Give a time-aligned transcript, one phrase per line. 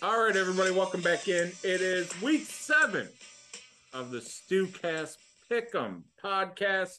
[0.00, 1.50] All right, everybody, welcome back in.
[1.64, 3.08] It is week seven
[3.92, 5.16] of the Stewcast
[5.50, 6.98] Pick'em podcast.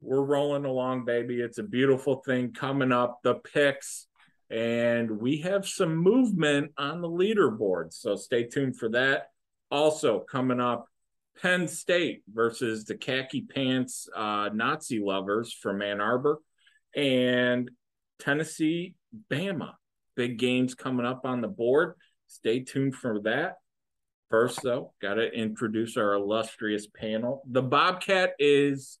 [0.00, 1.40] We're rolling along, baby.
[1.40, 3.20] It's a beautiful thing coming up.
[3.22, 4.08] The picks,
[4.50, 7.92] and we have some movement on the leaderboard.
[7.92, 9.28] So stay tuned for that.
[9.70, 10.86] Also coming up,
[11.40, 16.40] Penn State versus the khaki pants uh, Nazi lovers from Ann Arbor,
[16.96, 17.70] and
[18.18, 18.96] Tennessee,
[19.30, 19.74] Bama.
[20.16, 21.94] Big games coming up on the board.
[22.28, 23.56] Stay tuned for that.
[24.30, 27.42] First, though, got to introduce our illustrious panel.
[27.50, 28.98] The Bobcat is,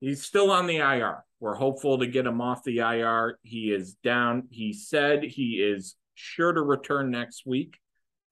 [0.00, 1.22] he's still on the IR.
[1.38, 3.38] We're hopeful to get him off the IR.
[3.42, 4.48] He is down.
[4.50, 7.76] He said he is sure to return next week.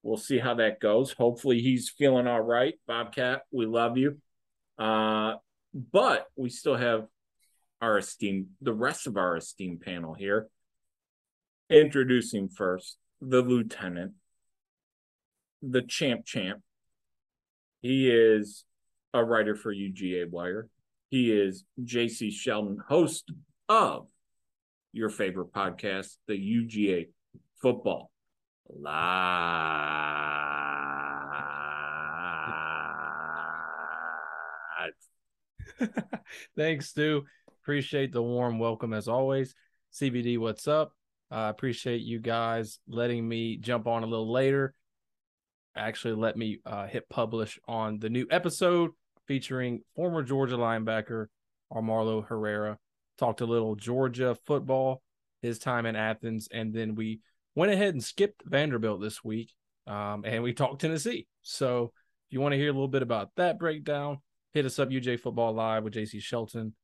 [0.03, 1.13] We'll see how that goes.
[1.13, 2.75] Hopefully, he's feeling all right.
[2.87, 4.19] Bobcat, we love you.
[4.79, 5.35] Uh,
[5.75, 7.07] but we still have
[7.83, 10.49] our esteemed, the rest of our esteemed panel here.
[11.69, 14.13] Introducing first the lieutenant,
[15.63, 16.61] the champ champ.
[17.81, 18.65] He is
[19.15, 20.69] a writer for UGA Wire.
[21.09, 23.31] He is JC Shelton, host
[23.69, 24.09] of
[24.93, 27.09] your favorite podcast, the UGA
[27.61, 28.11] Football
[28.69, 30.17] Live.
[36.57, 37.25] Thanks, Stu.
[37.63, 39.55] Appreciate the warm welcome as always.
[39.93, 40.96] CBD, what's up?
[41.31, 44.75] I appreciate you guys letting me jump on a little later.
[45.77, 48.93] Actually, let me uh, hit publish on the new episode
[49.27, 51.27] featuring former Georgia linebacker
[51.73, 52.79] Amarlo Herrera.
[53.19, 55.03] Talked a little Georgia football,
[55.43, 57.21] his time in Athens, and then we
[57.55, 59.53] went ahead and skipped Vanderbilt this week,
[59.87, 61.27] um, and we talked Tennessee.
[61.43, 61.93] So
[62.29, 64.19] if you want to hear a little bit about that breakdown,
[64.53, 66.75] hit us up UGA Football Live with JC Shelton,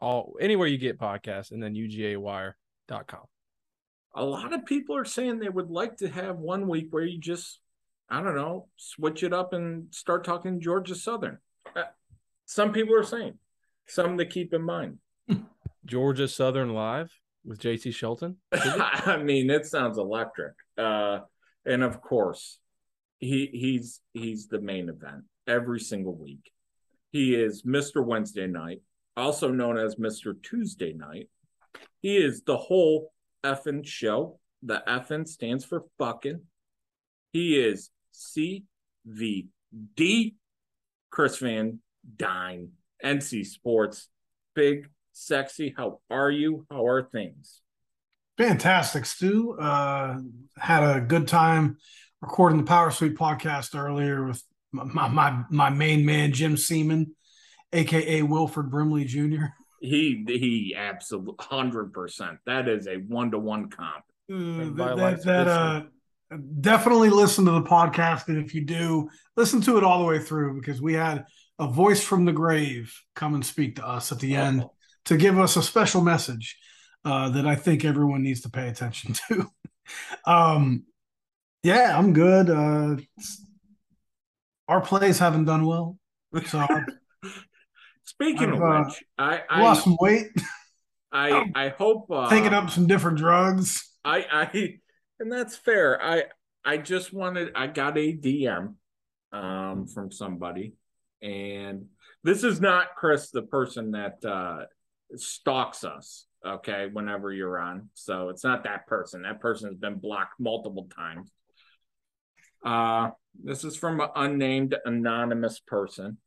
[0.00, 3.31] all anywhere you get podcasts, and then UGAWire.com
[4.14, 7.18] a lot of people are saying they would like to have one week where you
[7.18, 7.60] just
[8.10, 11.38] i don't know switch it up and start talking georgia southern.
[11.74, 11.84] Uh,
[12.44, 13.34] some people are saying
[13.86, 14.98] some to keep in mind.
[15.86, 17.10] Georgia southern live
[17.44, 18.36] with jc shelton?
[18.52, 20.54] I mean it sounds electric.
[20.76, 21.20] Uh,
[21.64, 22.58] and of course
[23.18, 26.52] he he's he's the main event every single week.
[27.10, 28.82] He is mr wednesday night
[29.16, 31.28] also known as mr tuesday night.
[32.00, 33.11] He is the whole
[33.44, 34.38] effing show.
[34.62, 36.42] The effing stands for fucking.
[37.32, 39.48] He is CVD,
[41.10, 41.80] Chris Van
[42.16, 42.70] Dine,
[43.04, 44.08] NC Sports.
[44.54, 45.74] Big, sexy.
[45.76, 46.66] How are you?
[46.70, 47.60] How are things?
[48.38, 49.58] Fantastic, Stu.
[49.58, 50.18] Uh,
[50.58, 51.78] had a good time
[52.20, 54.42] recording the Power Sweep podcast earlier with
[54.72, 57.14] my my, my main man Jim Seaman,
[57.72, 59.46] aka Wilford Brimley Jr.
[59.82, 62.38] He he absolutely hundred percent.
[62.46, 64.04] That is a one to one comp.
[64.28, 65.82] That, that, that uh,
[66.60, 70.20] definitely listen to the podcast, and if you do, listen to it all the way
[70.20, 71.26] through because we had
[71.58, 74.40] a voice from the grave come and speak to us at the oh.
[74.40, 74.64] end
[75.06, 76.56] to give us a special message
[77.04, 79.46] uh, that I think everyone needs to pay attention to.
[80.24, 80.84] um,
[81.62, 82.50] yeah, I'm good.
[82.50, 82.96] Uh,
[84.68, 85.98] our plays haven't done well,
[86.46, 86.66] so
[88.12, 90.28] Speaking I've, of uh, which, I, I lost some weight.
[91.12, 93.90] I I hope uh, taking up some different drugs.
[94.04, 94.74] I I
[95.18, 96.02] and that's fair.
[96.02, 96.24] I
[96.62, 98.74] I just wanted I got a DM
[99.32, 100.74] um from somebody
[101.22, 101.86] and
[102.22, 104.64] this is not Chris the person that uh
[105.16, 109.94] stalks us okay whenever you're on so it's not that person that person has been
[109.94, 111.30] blocked multiple times
[112.66, 113.08] uh
[113.42, 116.18] this is from an unnamed anonymous person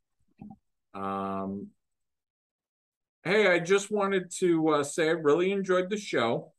[0.95, 1.67] um,
[3.25, 6.53] hey, I just wanted to uh, say I really enjoyed the show.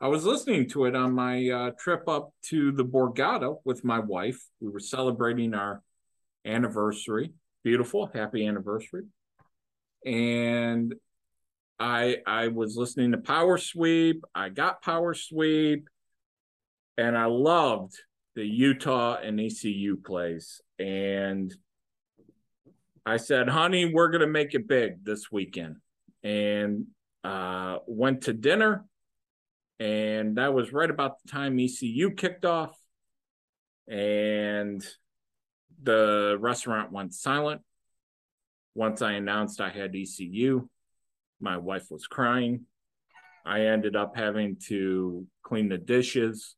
[0.00, 3.98] I was listening to it on my uh, trip up to the Borgata with my
[3.98, 4.40] wife.
[4.60, 5.82] We were celebrating our
[6.44, 7.32] anniversary.
[7.64, 9.02] Beautiful, happy anniversary.
[10.06, 10.94] And
[11.78, 14.24] I I was listening to Power Sweep.
[14.34, 15.88] I got Power Sweep,
[16.96, 17.94] and I loved
[18.34, 20.60] the Utah and ECU plays.
[20.78, 21.54] And
[23.04, 25.76] I said, honey, we're going to make it big this weekend.
[26.22, 26.86] And
[27.24, 28.84] uh, went to dinner.
[29.80, 32.76] And that was right about the time ECU kicked off.
[33.88, 34.84] And
[35.82, 37.62] the restaurant went silent.
[38.74, 40.68] Once I announced I had ECU,
[41.40, 42.66] my wife was crying.
[43.44, 46.54] I ended up having to clean the dishes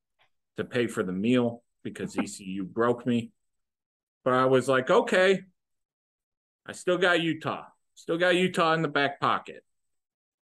[0.57, 3.33] to pay for the meal because ECU broke me.
[4.23, 5.43] But I was like, okay,
[6.67, 7.65] I still got Utah,
[7.95, 9.63] still got Utah in the back pocket.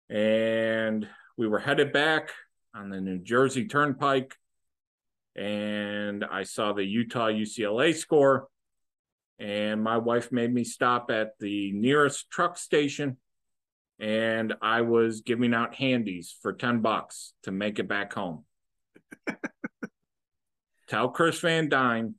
[0.08, 1.06] And
[1.36, 2.30] we were headed back
[2.74, 4.34] on the New Jersey Turnpike.
[5.36, 8.48] and I saw the Utah UCLA score.
[9.38, 13.16] And my wife made me stop at the nearest truck station
[14.00, 18.44] and I was giving out handies for 10 bucks to make it back home.
[20.88, 22.14] Tell Chris Van Dine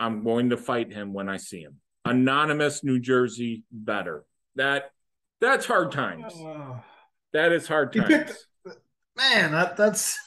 [0.00, 1.76] I'm going to fight him when I see him.
[2.04, 4.24] Anonymous New Jersey bettor.
[4.58, 4.90] That
[5.40, 6.34] that's hard times.
[6.34, 6.80] Uh,
[7.32, 8.46] that is hard times.
[9.16, 10.18] Man, that that's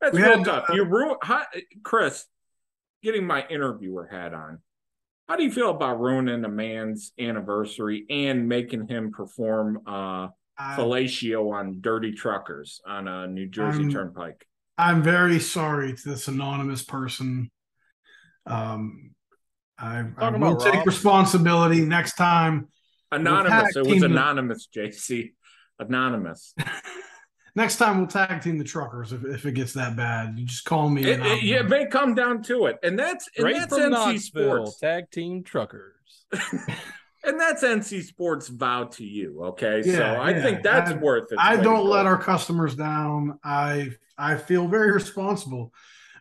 [0.00, 0.64] that's real had, tough.
[0.68, 1.16] Uh, you ruin
[1.82, 2.26] Chris
[3.02, 4.58] getting my interviewer hat on.
[5.28, 10.28] How do you feel about ruining a man's anniversary and making him perform uh
[10.76, 14.44] fellatio on dirty truckers on a New Jersey I'm, turnpike?
[14.76, 17.50] I'm very sorry to this anonymous person.
[18.46, 19.12] Um
[19.78, 22.68] I, I will take responsibility next time.
[23.12, 23.74] Anonymous.
[23.74, 24.80] We'll it was anonymous, the...
[24.80, 25.32] JC.
[25.78, 26.54] Anonymous.
[27.54, 30.38] next time we'll tag team the truckers if, if it gets that bad.
[30.38, 31.04] You just call me.
[31.04, 34.20] It, it, yeah, it may come down to it, and that's and that's NC Knoxville,
[34.20, 35.94] Sports tag team truckers.
[36.32, 39.44] and that's NC Sports vow to you.
[39.44, 40.42] Okay, yeah, so I yeah.
[40.42, 41.38] think that's I, worth it.
[41.38, 43.38] I don't let our customers down.
[43.44, 45.72] I I feel very responsible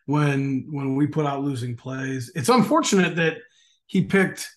[0.05, 2.31] when when we put out losing plays.
[2.35, 3.37] It's unfortunate that
[3.85, 4.49] he picked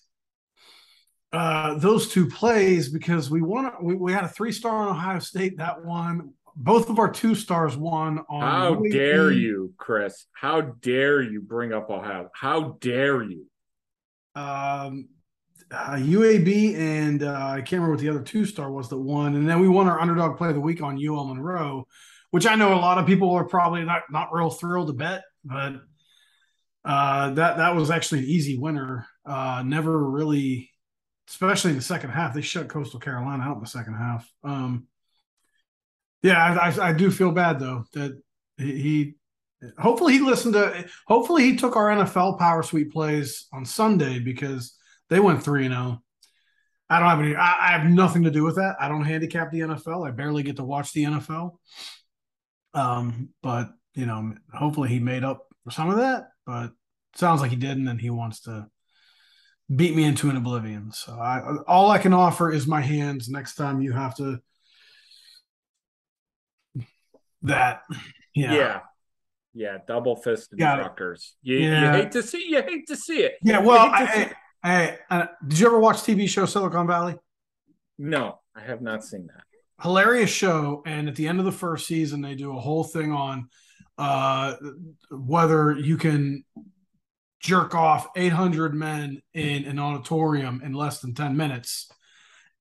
[1.33, 3.71] uh, those two plays because we won.
[3.81, 7.35] We, we had a three star on Ohio State that one both of our two
[7.35, 8.41] stars won on.
[8.41, 8.91] How UAB.
[8.91, 10.25] dare you, Chris?
[10.31, 12.29] How dare you bring up Ohio?
[12.33, 13.45] How dare you?
[14.35, 15.09] Um,
[15.69, 19.35] uh, UAB and uh, I can't remember what the other two star was that won,
[19.35, 21.87] and then we won our underdog play of the week on UL Monroe,
[22.31, 25.23] which I know a lot of people are probably not not real thrilled to bet,
[25.43, 25.75] but
[26.85, 29.05] uh, that that was actually an easy winner.
[29.25, 30.71] Uh, never really,
[31.29, 34.29] especially in the second half, they shut Coastal Carolina out in the second half.
[34.43, 34.87] Um,
[36.21, 38.19] yeah, I, I, I do feel bad though that
[38.57, 39.15] he,
[39.77, 44.75] hopefully he listened to hopefully he took our NFL power sweep plays on Sunday because
[45.09, 45.99] they went three and zero.
[45.99, 46.01] Oh.
[46.89, 47.35] I don't have any.
[47.35, 48.77] I, I, have nothing to do with that.
[48.79, 50.07] I don't handicap the NFL.
[50.07, 51.57] I barely get to watch the NFL.
[52.73, 56.29] Um, but you know, hopefully he made up for some of that.
[56.45, 56.71] But
[57.13, 58.67] sounds like he didn't, and he wants to
[59.73, 60.91] beat me into an oblivion.
[60.91, 63.29] So I all I can offer is my hands.
[63.29, 64.39] Next time you have to
[67.43, 67.81] that.
[68.33, 68.53] Yeah.
[68.53, 68.79] Yeah.
[69.53, 69.77] Yeah.
[69.87, 71.35] Double fisted truckers.
[71.41, 71.95] You, yeah.
[71.95, 73.33] you hate to see you hate to see it.
[73.41, 73.59] Yeah.
[73.59, 74.31] Well, I,
[74.63, 77.15] I, I, did you ever watch TV show Silicon Valley?
[77.97, 79.43] No, I have not seen that.
[79.81, 80.81] Hilarious show.
[80.85, 83.49] And at the end of the first season, they do a whole thing on
[83.97, 84.55] uh,
[85.11, 86.43] whether you can
[87.39, 91.89] jerk off 800 men in an auditorium in less than 10 minutes.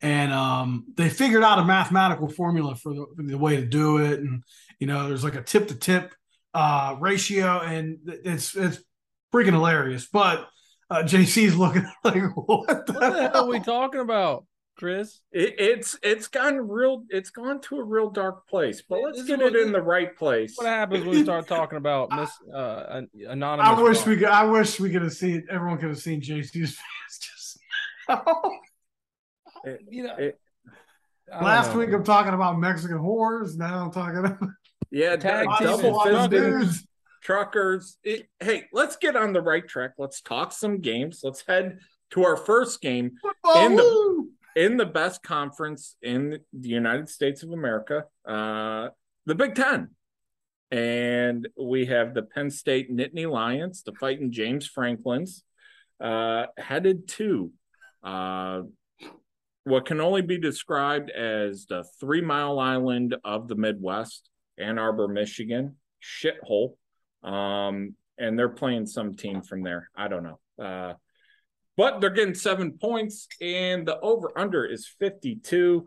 [0.03, 4.21] And um, they figured out a mathematical formula for the, the, way to do it.
[4.21, 4.43] And
[4.79, 6.15] you know there's like a tip to tip
[6.53, 7.61] uh, ratio.
[7.61, 8.79] And it's it's
[9.33, 10.07] freaking hilarious.
[10.07, 10.47] But
[10.91, 13.31] uh, jc's looking like what the, what the hell?
[13.33, 14.45] hell are we talking about
[14.77, 19.25] chris it, it's it's gone real it's gone to a real dark place but let's
[19.25, 23.01] get it in the right place what happens when we start talking about miss uh
[23.29, 26.21] anonymous i wish we could i wish we could have seen everyone could have seen
[26.21, 27.59] jc's face just
[29.65, 30.39] it, you know, it,
[31.29, 31.81] last know.
[31.81, 33.57] week I'm talking about Mexican whores.
[33.57, 34.39] Now I'm talking about
[34.91, 36.87] yeah, tag double fisted
[37.23, 37.99] truckers.
[38.05, 39.93] It, hey, let's get on the right track.
[39.99, 41.21] Let's talk some games.
[41.23, 41.79] Let's head
[42.11, 43.67] to our first game Football.
[43.67, 48.89] in the in the best conference in the United States of America, uh,
[49.27, 49.91] the Big Ten.
[50.73, 55.45] And we have the Penn State Nittany Lions, the fighting James Franklin's,
[56.01, 57.53] uh, headed to
[58.03, 58.63] uh,
[59.65, 65.07] what can only be described as the three mile island of the Midwest, Ann Arbor,
[65.07, 66.77] Michigan, shithole.
[67.23, 69.91] Um, and they're playing some team from there.
[69.95, 70.97] I don't know.
[71.77, 75.87] But they're getting seven points, and the over under is 52.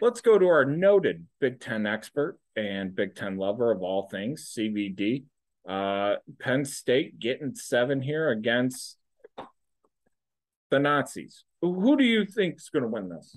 [0.00, 4.52] Let's go to our noted Big Ten expert and Big Ten lover of all things,
[4.56, 5.24] CVD.
[5.68, 8.96] Uh, Penn State getting seven here against
[10.70, 11.44] the Nazis.
[11.60, 13.36] Who do you think is going to win this?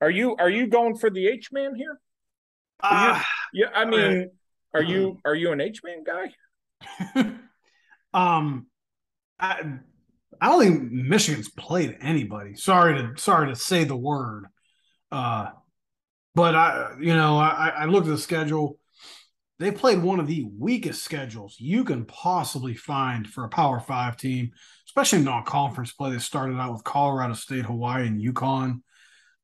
[0.00, 1.98] Are you are you going for the H man here?
[2.80, 4.30] Uh, you, yeah, I mean,
[4.74, 7.34] are you are you an H man guy?
[8.14, 8.66] um,
[9.38, 9.78] I
[10.40, 12.54] I don't think Michigan's played anybody.
[12.54, 14.46] Sorry to sorry to say the word,
[15.10, 15.50] uh,
[16.34, 18.78] but I you know I I looked at the schedule.
[19.60, 24.16] They played one of the weakest schedules you can possibly find for a Power Five
[24.16, 24.50] team
[24.96, 26.12] especially non-conference play.
[26.12, 28.80] They started out with Colorado State, Hawaii, and UConn.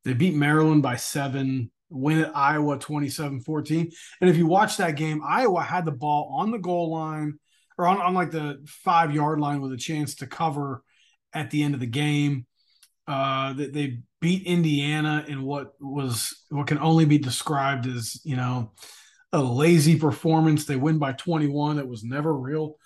[0.04, 1.72] They beat Maryland by seven.
[1.88, 3.90] win at Iowa 27 14.
[4.20, 7.40] And if you watch that game, Iowa had the ball on the goal line
[7.80, 10.82] or on, on like the five yard line with a chance to cover
[11.32, 12.46] at the end of the game.
[13.08, 18.36] Uh, they, they beat Indiana in what was what can only be described as, you
[18.36, 18.72] know,
[19.32, 20.66] a lazy performance.
[20.66, 21.78] They win by 21.
[21.78, 22.76] It was never real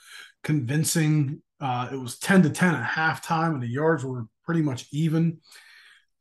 [0.45, 1.43] convincing.
[1.61, 5.39] Uh, it was 10 to 10 at halftime, and the yards were pretty much even.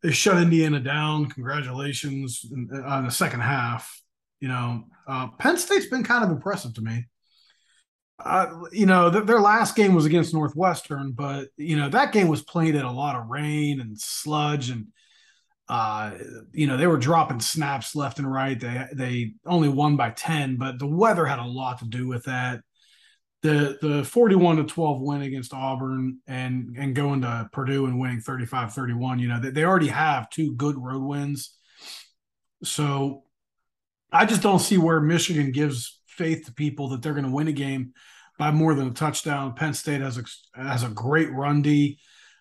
[0.02, 1.28] They shut Indiana down.
[1.28, 2.44] Congratulations
[2.86, 4.02] on the second half.
[4.40, 7.06] You know, uh, Penn State's been kind of impressive to me.
[8.20, 12.28] Uh, you know, th- their last game was against Northwestern, but you know that game
[12.28, 14.88] was played in a lot of rain and sludge, and
[15.68, 16.12] uh,
[16.52, 18.60] you know they were dropping snaps left and right.
[18.60, 22.26] They they only won by ten, but the weather had a lot to do with
[22.26, 22.62] that
[23.44, 28.22] the the 41 to 12 win against Auburn and and going to Purdue and winning
[28.22, 31.56] 35-31, you know, they, they already have two good road wins.
[32.64, 33.24] So
[34.12, 37.48] I just don't see where Michigan gives faith to people that they're going to win
[37.48, 37.94] a game
[38.38, 39.54] by more than a touchdown.
[39.54, 40.24] Penn State has a,
[40.56, 42.00] has a great run D,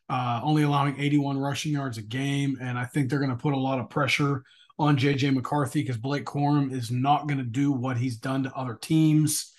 [0.08, 3.54] uh, only allowing 81 rushing yards a game, and I think they're going to put
[3.54, 4.42] a lot of pressure
[4.78, 8.54] on JJ McCarthy because Blake Corum is not going to do what he's done to
[8.54, 9.52] other teams.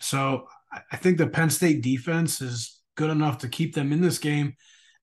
[0.00, 0.46] So
[0.90, 4.56] I think the Penn State defense is good enough to keep them in this game.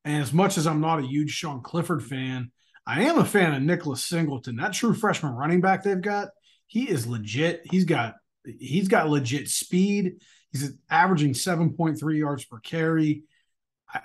[0.05, 2.51] And as much as I'm not a huge Sean Clifford fan,
[2.85, 4.55] I am a fan of Nicholas Singleton.
[4.55, 6.29] That true freshman running back they've got,
[6.67, 7.61] he is legit.
[7.69, 8.15] He's got
[8.59, 10.21] he's got legit speed.
[10.51, 13.23] He's averaging 7.3 yards per carry.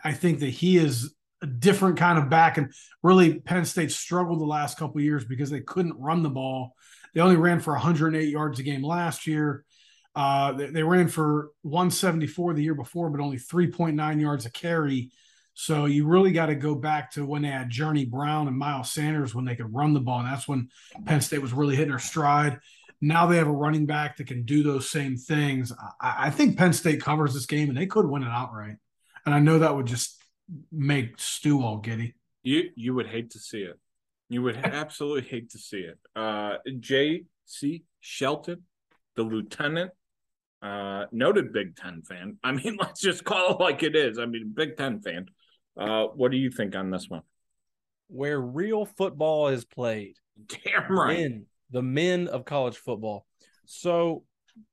[0.04, 2.56] I, think that he is a different kind of back.
[2.56, 2.72] And
[3.02, 6.74] really, Penn State struggled the last couple years because they couldn't run the ball.
[7.14, 9.64] They only ran for 108 yards a game last year.
[10.14, 15.10] Uh, they, they, ran for 174 the year before, but only 3.9 yards a carry.
[15.54, 18.90] So you really got to go back to when they had Journey Brown and Miles
[18.90, 20.20] Sanders when they could run the ball.
[20.20, 20.68] And that's when
[21.04, 22.60] Penn State was really hitting their stride.
[23.04, 25.72] Now they have a running back that can do those same things.
[26.00, 28.76] I, I think Penn State covers this game and they could win it outright.
[29.26, 30.22] And I know that would just
[30.70, 32.14] make Stu all giddy.
[32.44, 33.78] You you would hate to see it.
[34.28, 35.98] You would absolutely hate to see it.
[36.16, 37.84] Uh, J.C.
[38.00, 38.62] Shelton,
[39.14, 39.90] the lieutenant
[40.62, 42.38] uh, noted Big Ten fan.
[42.42, 44.18] I mean, let's just call it like it is.
[44.18, 45.26] I mean, Big Ten fan.
[45.76, 47.22] Uh, what do you think on this one?
[48.08, 50.16] Where real football is played.
[50.46, 51.18] Damn right.
[51.18, 53.26] Men, the men of college football.
[53.64, 54.24] So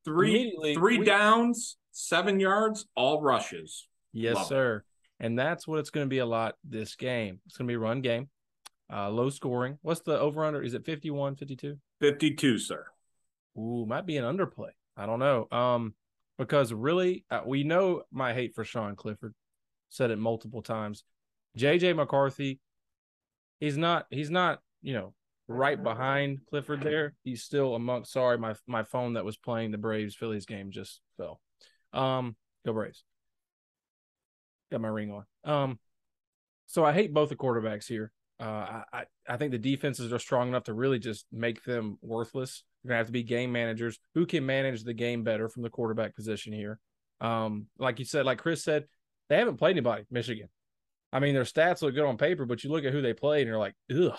[0.06, 3.88] three three we, downs, seven yards, all rushes.
[4.14, 4.78] Yes, Love sir.
[4.78, 5.26] It.
[5.26, 7.40] And that's what it's going to be a lot this game.
[7.46, 8.30] It's going to be a run game,
[8.92, 9.78] uh, low scoring.
[9.82, 10.62] What's the over under?
[10.62, 11.78] Is it 51, 52?
[12.00, 12.86] 52, sir.
[13.58, 14.70] Ooh, might be an underplay.
[14.96, 15.48] I don't know.
[15.52, 15.94] Um,
[16.38, 19.34] because really, uh, we know my hate for Sean Clifford.
[19.90, 21.04] Said it multiple times.
[21.58, 22.60] JJ McCarthy,
[23.60, 24.06] he's not.
[24.10, 24.60] He's not.
[24.82, 25.14] You know,
[25.50, 27.16] right behind Clifford there.
[27.24, 28.14] He's still amongst.
[28.14, 31.42] Sorry, my my phone that was playing the Braves Phillies game just fell.
[31.92, 33.04] Um, go Braves.
[34.72, 35.26] Got my ring on.
[35.44, 35.80] Um,
[36.68, 38.12] so I hate both the quarterbacks here.
[38.40, 42.64] Uh, I I think the defenses are strong enough to really just make them worthless
[42.84, 45.70] you're gonna have to be game managers who can manage the game better from the
[45.70, 46.80] quarterback position here.
[47.20, 48.86] Um, like you said, like Chris said,
[49.28, 50.48] they haven't played anybody, Michigan.
[51.12, 53.42] I mean, their stats look good on paper, but you look at who they played
[53.42, 54.18] and you're like, ugh.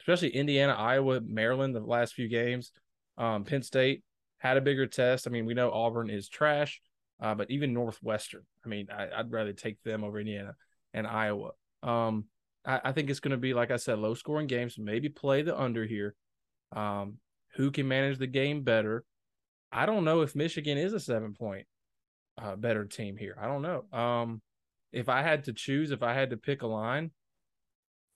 [0.00, 2.72] Especially Indiana, Iowa, Maryland, the last few games.
[3.16, 4.02] Um, Penn State
[4.38, 5.26] had a bigger test.
[5.26, 6.80] I mean, we know Auburn is trash,
[7.20, 8.42] uh, but even Northwestern.
[8.64, 10.54] I mean, I, would rather take them over Indiana
[10.94, 11.50] and Iowa.
[11.82, 12.26] Um,
[12.64, 14.76] I, I, think it's going to be, like I said, low scoring games.
[14.78, 16.14] Maybe play the under here.
[16.74, 17.18] Um,
[17.54, 19.04] who can manage the game better.
[19.72, 21.66] I don't know if Michigan is a seven point
[22.40, 23.36] uh, better team here.
[23.40, 23.84] I don't know.
[23.98, 24.42] Um,
[24.92, 27.10] if I had to choose, if I had to pick a line,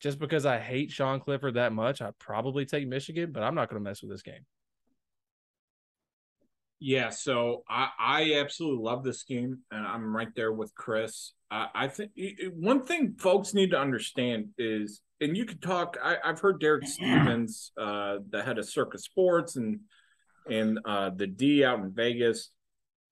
[0.02, 3.70] just because I hate Sean Clifford that much, I'd probably take Michigan, but I'm not
[3.70, 4.44] going to mess with this game.
[6.80, 11.32] Yeah, so I, I absolutely love this game, and I'm right there with Chris.
[11.48, 12.10] Uh, I think
[12.54, 15.96] one thing folks need to understand is and you could talk.
[16.02, 19.80] I, have heard Derek Stevens, uh, the head of Circa Sports, and
[20.50, 22.50] and uh, the D out in Vegas.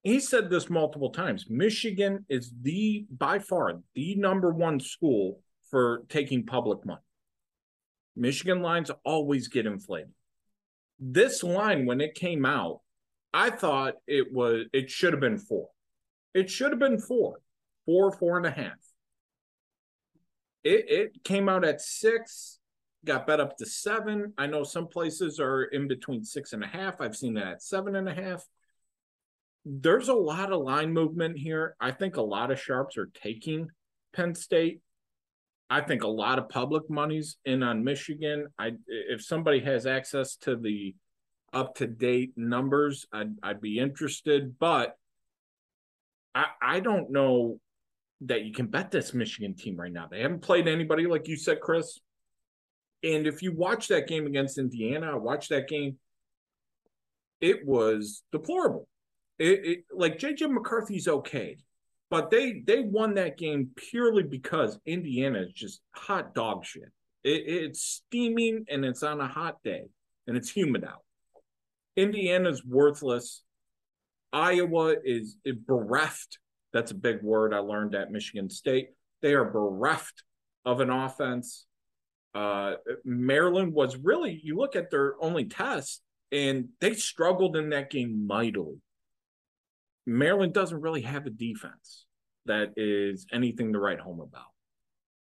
[0.03, 1.45] He said this multiple times.
[1.47, 5.39] Michigan is the by far the number one school
[5.71, 7.01] for taking public money.
[8.15, 10.11] Michigan lines always get inflated.
[10.99, 12.81] This line, when it came out,
[13.33, 15.69] I thought it was it should have been four.
[16.33, 17.37] It should have been four,
[17.85, 18.77] four, four and a half
[20.63, 22.59] it, it came out at six,
[23.05, 24.33] got bet up to seven.
[24.37, 27.01] I know some places are in between six and a half.
[27.01, 28.45] I've seen that at seven and a half.
[29.65, 31.75] There's a lot of line movement here.
[31.79, 33.69] I think a lot of sharps are taking
[34.13, 34.81] Penn State.
[35.71, 38.47] I think a lot of public money's in on Michigan.
[38.59, 40.93] I if somebody has access to the
[41.53, 44.59] up to date numbers, I'd I'd be interested.
[44.59, 44.97] But
[46.35, 47.61] I I don't know
[48.19, 50.07] that you can bet this Michigan team right now.
[50.11, 51.97] They haven't played anybody like you said, Chris.
[53.01, 55.97] And if you watch that game against Indiana, watch that game,
[57.39, 58.89] it was deplorable.
[59.39, 61.59] It, it like JJ McCarthy's okay,
[62.11, 66.91] but they they won that game purely because Indiana is just hot dog shit.
[67.23, 69.85] It, it's steaming and it's on a hot day
[70.27, 71.03] and it's humid out.
[71.95, 73.43] Indiana's worthless.
[74.33, 76.37] Iowa is bereft.
[76.73, 78.89] That's a big word I learned at Michigan State.
[79.21, 80.23] They are bereft
[80.65, 81.65] of an offense.
[82.33, 86.01] Uh, Maryland was really, you look at their only test,
[86.31, 88.77] and they struggled in that game mightily.
[90.17, 92.05] Maryland doesn't really have a defense
[92.45, 94.45] that is anything to write home about.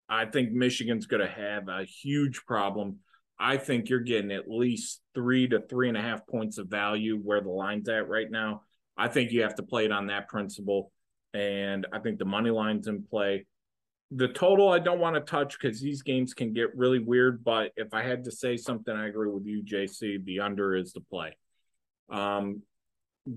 [0.08, 3.00] I think Michigan's going to have a huge problem
[3.40, 7.18] I think you're getting at least three to three and a half points of value
[7.18, 8.64] where the line's at right now.
[8.98, 10.92] I think you have to play it on that principle.
[11.34, 13.46] And I think the money line's in play.
[14.12, 17.44] The total I don't want to touch because these games can get really weird.
[17.44, 20.26] But if I had to say something, I agree with you, JC.
[20.26, 21.38] The under is the play.
[22.10, 22.64] Um,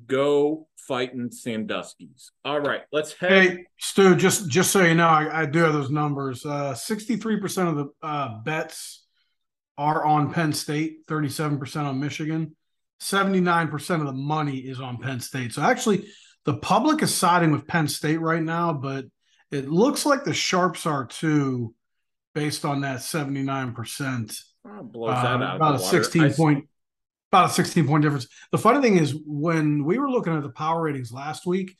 [0.06, 2.32] go fighting Sandusky's.
[2.44, 3.30] All right, let's head.
[3.30, 6.44] Hey, Stu, just just so you know, I, I do have those numbers.
[6.44, 9.04] Uh, 63% of the uh, bets
[9.78, 12.56] are on Penn State, 37% on Michigan.
[13.00, 15.52] 79% of the money is on Penn State.
[15.52, 16.06] So actually,
[16.44, 19.06] the public is siding with Penn State right now, but
[19.50, 21.74] it looks like the Sharps are too,
[22.34, 24.38] based on that 79%.
[24.64, 26.68] Oh, blows that uh, out about a 16 I point
[27.32, 28.26] about a 16 point difference.
[28.50, 31.76] The funny thing is when we were looking at the power ratings last week,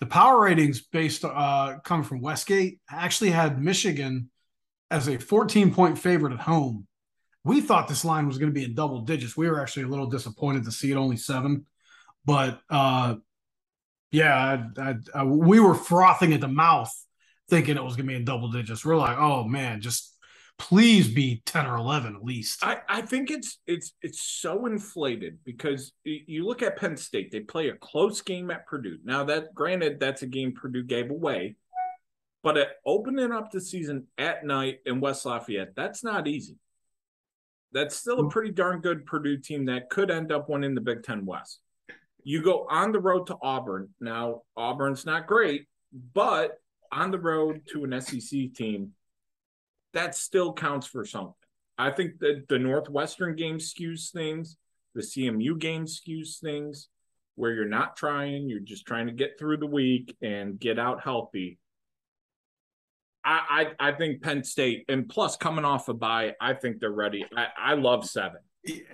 [0.00, 4.30] the power ratings based uh coming from Westgate actually had Michigan
[4.90, 6.86] as a 14 point favorite at home
[7.44, 9.36] we thought this line was going to be in double digits.
[9.36, 11.66] We were actually a little disappointed to see it only seven,
[12.24, 13.16] but uh,
[14.10, 16.92] yeah, I, I, I, we were frothing at the mouth
[17.50, 18.84] thinking it was going to be in double digits.
[18.84, 20.11] We're like, oh man, just
[20.62, 22.64] please be 10 or 11 at least.
[22.64, 27.40] I, I think it's it's it's so inflated because you look at Penn State, they
[27.40, 28.98] play a close game at Purdue.
[29.04, 31.56] Now that granted, that's a game Purdue gave away,
[32.42, 36.56] but at opening up the season at night in West Lafayette, that's not easy
[37.72, 38.30] that's still a mm.
[38.30, 41.60] pretty darn good Purdue team that could end up winning the Big Ten West.
[42.22, 43.88] You go on the road to Auburn.
[44.00, 45.66] Now, Auburn's not great,
[46.14, 46.58] but
[46.92, 48.92] on the road to an SEC team,
[49.94, 51.34] that still counts for something.
[51.78, 54.56] I think that the Northwestern game skews things,
[54.94, 56.88] the CMU game skews things,
[57.34, 61.02] where you're not trying, you're just trying to get through the week and get out
[61.02, 61.58] healthy.
[63.24, 66.90] I, I, I think Penn State and plus coming off a bye, I think they're
[66.90, 67.24] ready.
[67.36, 68.40] I, I love seven.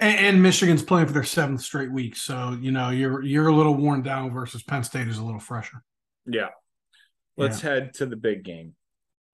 [0.00, 3.54] And, and Michigan's playing for their seventh straight week, so you know you're you're a
[3.54, 5.82] little worn down versus Penn State is a little fresher.
[6.26, 6.48] Yeah.
[7.36, 7.70] Let's yeah.
[7.70, 8.74] head to the big game.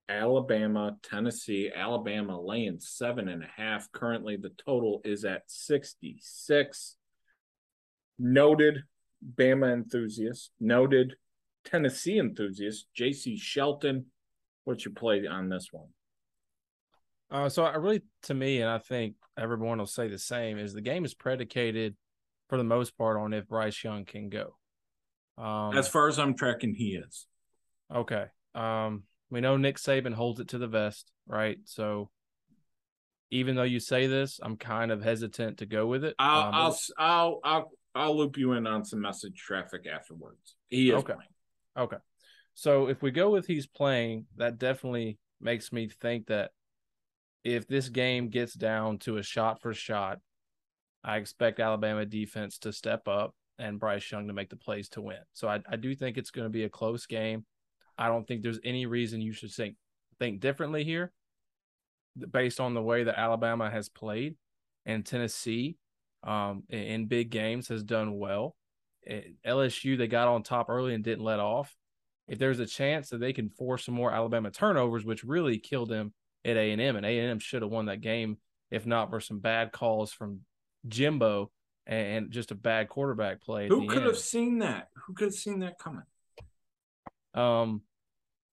[0.07, 1.71] Alabama, Tennessee.
[1.73, 3.91] Alabama laying seven and a half.
[3.91, 6.97] Currently, the total is at 66.
[8.17, 8.83] Noted
[9.35, 11.15] Bama enthusiast, noted
[11.65, 14.05] Tennessee enthusiast, JC Shelton
[14.65, 15.89] What's your play on this one?
[17.31, 20.73] Uh, so I really, to me, and I think everyone will say the same, is
[20.73, 21.95] the game is predicated
[22.49, 24.57] for the most part on if Bryce Young can go.
[25.37, 27.27] Um, as far as I'm tracking, he is.
[27.93, 28.25] Okay.
[28.55, 31.57] Um, we know Nick Saban holds it to the vest, right?
[31.65, 32.09] So
[33.31, 36.15] even though you say this, I'm kind of hesitant to go with it.
[36.19, 40.55] I'll um, I'll, I'll I'll I'll loop you in on some message traffic afterwards.
[40.69, 41.13] He is okay.
[41.13, 41.29] Playing.
[41.77, 41.97] Okay.
[42.53, 46.51] So if we go with he's playing, that definitely makes me think that
[47.43, 50.19] if this game gets down to a shot for shot,
[51.03, 55.01] I expect Alabama defense to step up and Bryce Young to make the plays to
[55.01, 55.19] win.
[55.33, 57.45] So I, I do think it's going to be a close game.
[57.97, 59.75] I don't think there's any reason you should think
[60.19, 61.11] think differently here,
[62.31, 64.35] based on the way that Alabama has played
[64.85, 65.77] and Tennessee
[66.23, 68.55] um, in, big games has done well.
[69.45, 71.75] LSU they got on top early and didn't let off
[72.27, 75.89] if there's a chance that they can force some more Alabama turnovers, which really killed
[75.89, 78.37] them at A and M, and A and M should have won that game
[78.71, 80.41] if not for some bad calls from
[80.87, 81.51] Jimbo
[81.85, 83.67] and just a bad quarterback play.
[83.67, 84.07] Who could end.
[84.07, 84.89] have seen that?
[85.05, 86.03] Who could have seen that coming?
[87.35, 87.81] Um,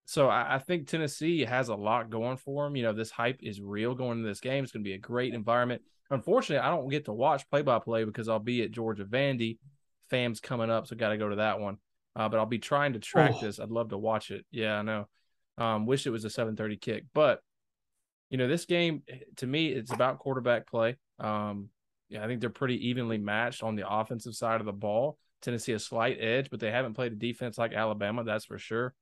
[0.04, 2.74] so I, I, think Tennessee has a lot going for them.
[2.74, 4.64] You know, this hype is real going into this game.
[4.64, 5.82] It's going to be a great environment.
[6.10, 9.58] Unfortunately, I don't get to watch play by play because I'll be at Georgia Vandy.
[10.10, 11.78] Fam's coming up, so got to go to that one
[12.14, 13.40] uh, but I'll be trying to track oh.
[13.40, 13.58] this.
[13.58, 14.44] I'd love to watch it.
[14.50, 15.08] Yeah, I know.
[15.58, 17.40] Um, wish it was a 7:30 kick, but
[18.30, 19.02] you know, this game
[19.36, 20.96] to me, it's about quarterback play.
[21.18, 21.68] Um,
[22.08, 25.18] yeah, I think they're pretty evenly matched on the offensive side of the ball.
[25.42, 28.94] Tennessee a slight edge, but they haven't played a defense like Alabama, that's for sure.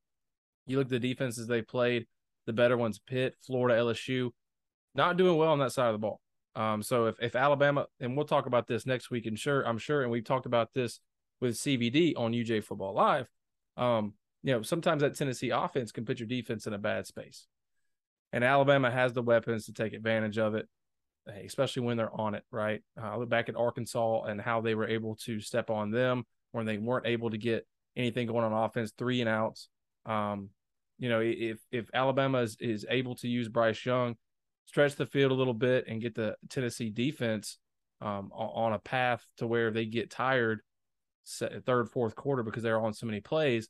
[0.66, 2.06] You look at the defenses they played,
[2.46, 4.30] the better ones, Pitt, Florida, LSU,
[4.94, 6.20] not doing well on that side of the ball.
[6.56, 9.78] Um, so if, if Alabama, and we'll talk about this next week, and sure, I'm
[9.78, 11.00] sure, and we've talked about this
[11.40, 13.28] with CVD on UGA Football Live.
[13.76, 17.46] Um, you know, sometimes that Tennessee offense can put your defense in a bad space.
[18.32, 20.68] And Alabama has the weapons to take advantage of it,
[21.26, 22.82] especially when they're on it, right?
[23.00, 26.24] Uh, I look back at Arkansas and how they were able to step on them
[26.52, 29.68] when they weren't able to get anything going on offense, three and outs.
[30.06, 30.50] Um,
[30.98, 34.16] you know, if if Alabama is, is able to use Bryce Young,
[34.66, 37.58] stretch the field a little bit and get the Tennessee defense
[38.00, 40.60] um, on a path to where they get tired
[41.26, 43.68] third, fourth quarter because they're on so many plays,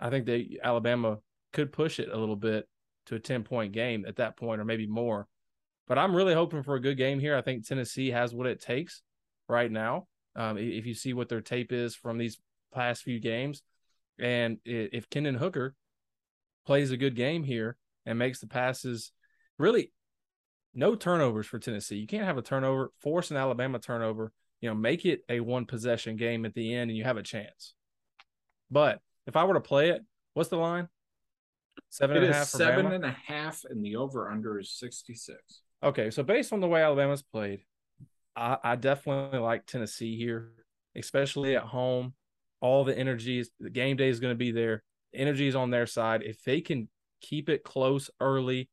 [0.00, 1.18] I think that Alabama
[1.52, 2.68] could push it a little bit
[3.06, 5.26] to a 10 point game at that point or maybe more.
[5.86, 7.36] But I'm really hoping for a good game here.
[7.36, 9.02] I think Tennessee has what it takes
[9.48, 10.08] right now.
[10.34, 12.38] Um, if you see what their tape is from these
[12.74, 13.62] past few games,
[14.18, 15.74] and if Hendon Hooker
[16.66, 19.12] plays a good game here and makes the passes,
[19.58, 19.92] really
[20.74, 21.96] no turnovers for Tennessee.
[21.96, 25.64] You can't have a turnover, force an Alabama turnover, you know, make it a one
[25.64, 27.74] possession game at the end and you have a chance.
[28.70, 30.02] But if I were to play it,
[30.34, 30.88] what's the line?
[31.88, 32.46] Seven it and a half.
[32.46, 35.62] Seven and a half, and the over under is 66.
[35.82, 36.10] Okay.
[36.10, 37.60] So based on the way Alabama's played,
[38.34, 40.52] I, I definitely like Tennessee here,
[40.94, 42.14] especially at home.
[42.60, 44.82] All the energies, the game day is going to be there.
[45.12, 46.22] The energy is on their side.
[46.22, 46.88] If they can
[47.20, 48.70] keep it close early,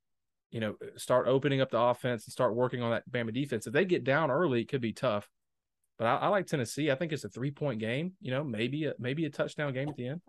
[0.52, 3.68] you know, start opening up the offense and start working on that Bama defense.
[3.68, 5.30] If they get down early, it could be tough.
[5.98, 6.92] But I, I like Tennessee.
[6.92, 8.14] I think it's a three point game.
[8.22, 10.22] You know, maybe a, maybe a touchdown game at the end.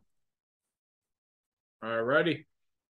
[1.83, 2.47] All righty.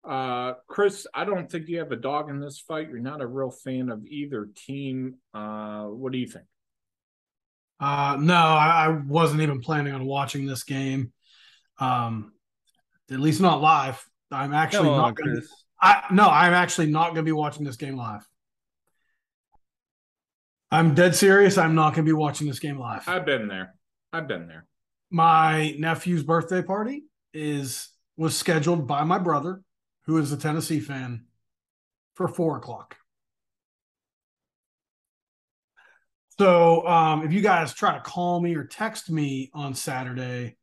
[0.07, 2.89] Uh, Chris, I don't think you have a dog in this fight.
[2.89, 5.15] You're not a real fan of either team.
[5.33, 6.45] Uh, what do you think?
[7.79, 11.11] Uh, no, I, I wasn't even planning on watching this game.
[11.79, 12.33] Um,
[13.11, 14.03] at least not live.
[14.31, 15.15] I'm actually on, not.
[15.15, 15.41] Gonna,
[15.81, 18.27] I no, I'm actually not going to be watching this game live.
[20.71, 21.57] I'm dead serious.
[21.57, 23.07] I'm not going to be watching this game live.
[23.07, 23.75] I've been there.
[24.11, 24.65] I've been there.
[25.11, 29.61] My nephew's birthday party is was scheduled by my brother,
[30.05, 31.25] who is a Tennessee fan,
[32.15, 32.97] for four o'clock.
[36.37, 40.57] So um, if you guys try to call me or text me on Saturday,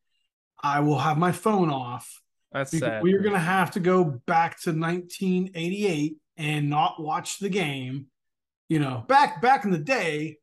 [0.63, 2.21] I will have my phone off.
[2.53, 3.03] That's sad.
[3.03, 8.07] We are going to have to go back to 1988 and not watch the game
[8.73, 10.39] you know, back back in the day,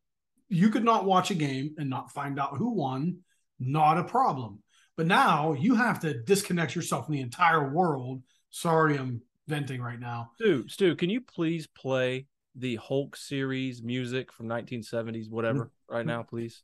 [0.49, 3.21] you could not watch a game and not find out who won,
[3.59, 4.61] not a problem.
[4.97, 8.21] But now you have to disconnect yourself from the entire world.
[8.49, 10.31] Sorry, I'm venting right now.
[10.35, 15.95] Stu, Stu, can you please play the Hulk series music from 1970s, whatever, mm-hmm.
[15.95, 16.63] right now, please?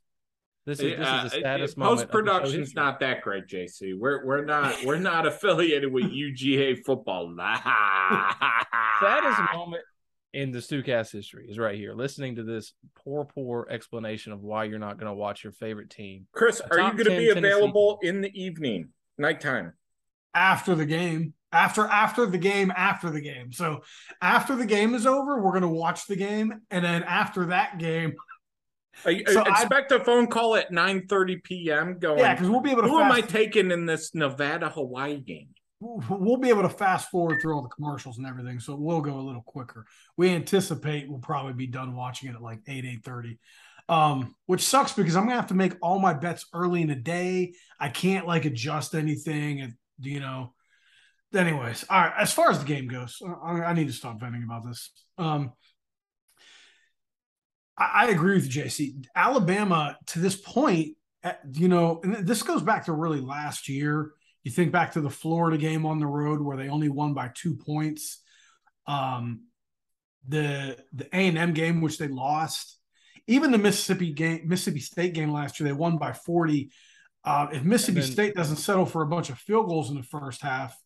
[0.66, 1.98] This is, this is a status uh, moment.
[2.00, 3.96] Post production's not that great, JC.
[3.96, 7.32] We're we're not we're not affiliated with UGA football.
[9.00, 9.84] saddest moment
[10.32, 11.94] in the Stucast history is right here.
[11.94, 15.88] Listening to this poor, poor explanation of why you're not going to watch your favorite
[15.88, 16.26] team.
[16.32, 18.16] Chris, are you going to be available Tennessee...
[18.16, 19.72] in the evening, nighttime?
[20.34, 21.32] After the game.
[21.52, 23.52] After after the game, after the game.
[23.52, 23.82] So
[24.20, 28.14] after the game is over, we're gonna watch the game, and then after that game,
[29.02, 31.98] so expect I, a phone call at 9 30 p.m.
[31.98, 32.88] Going, yeah, because we'll be able to.
[32.88, 35.48] Who am I taking in this Nevada Hawaii game?
[35.78, 39.18] we'll be able to fast forward through all the commercials and everything, so we'll go
[39.18, 39.86] a little quicker.
[40.16, 43.38] We anticipate we'll probably be done watching it at like eight eight thirty,
[43.88, 46.94] um, which sucks because I'm gonna have to make all my bets early in the
[46.94, 47.52] day.
[47.78, 50.52] I can't like adjust anything, and you know.
[51.34, 52.12] Anyways, all right.
[52.18, 54.90] As far as the game goes, I, I need to stop venting about this.
[55.18, 55.52] Um,
[57.76, 59.04] I, I agree with JC.
[59.14, 64.12] Alabama to this point, eh, you know, and this goes back to really last year
[64.46, 67.32] you think back to the Florida game on the road where they only won by
[67.34, 68.22] two points.
[68.86, 69.46] Um,
[70.28, 72.78] the the A and M game which they lost.
[73.26, 76.70] Even the Mississippi game, Mississippi State game last year, they won by forty.
[77.24, 80.04] Uh, if Mississippi then, State doesn't settle for a bunch of field goals in the
[80.04, 80.76] first half,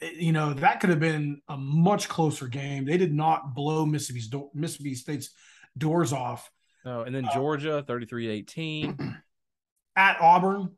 [0.00, 2.84] you know that could have been a much closer game.
[2.84, 5.30] They did not blow Mississippi's do- Mississippi State's
[5.76, 6.50] doors off.
[6.84, 9.16] Oh, and then uh, Georgia 33-18.
[9.96, 10.70] At Auburn,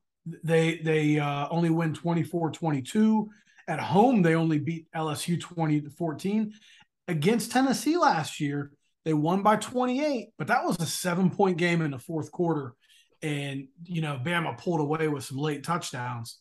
[0.44, 3.26] they they uh, only win 24-22.
[3.66, 6.52] At home, they only beat LSU 20 to 14.
[7.08, 8.70] Against Tennessee last year,
[9.04, 12.74] they won by 28, but that was a seven point game in the fourth quarter.
[13.22, 16.38] And, you know, Bama pulled away with some late touchdowns.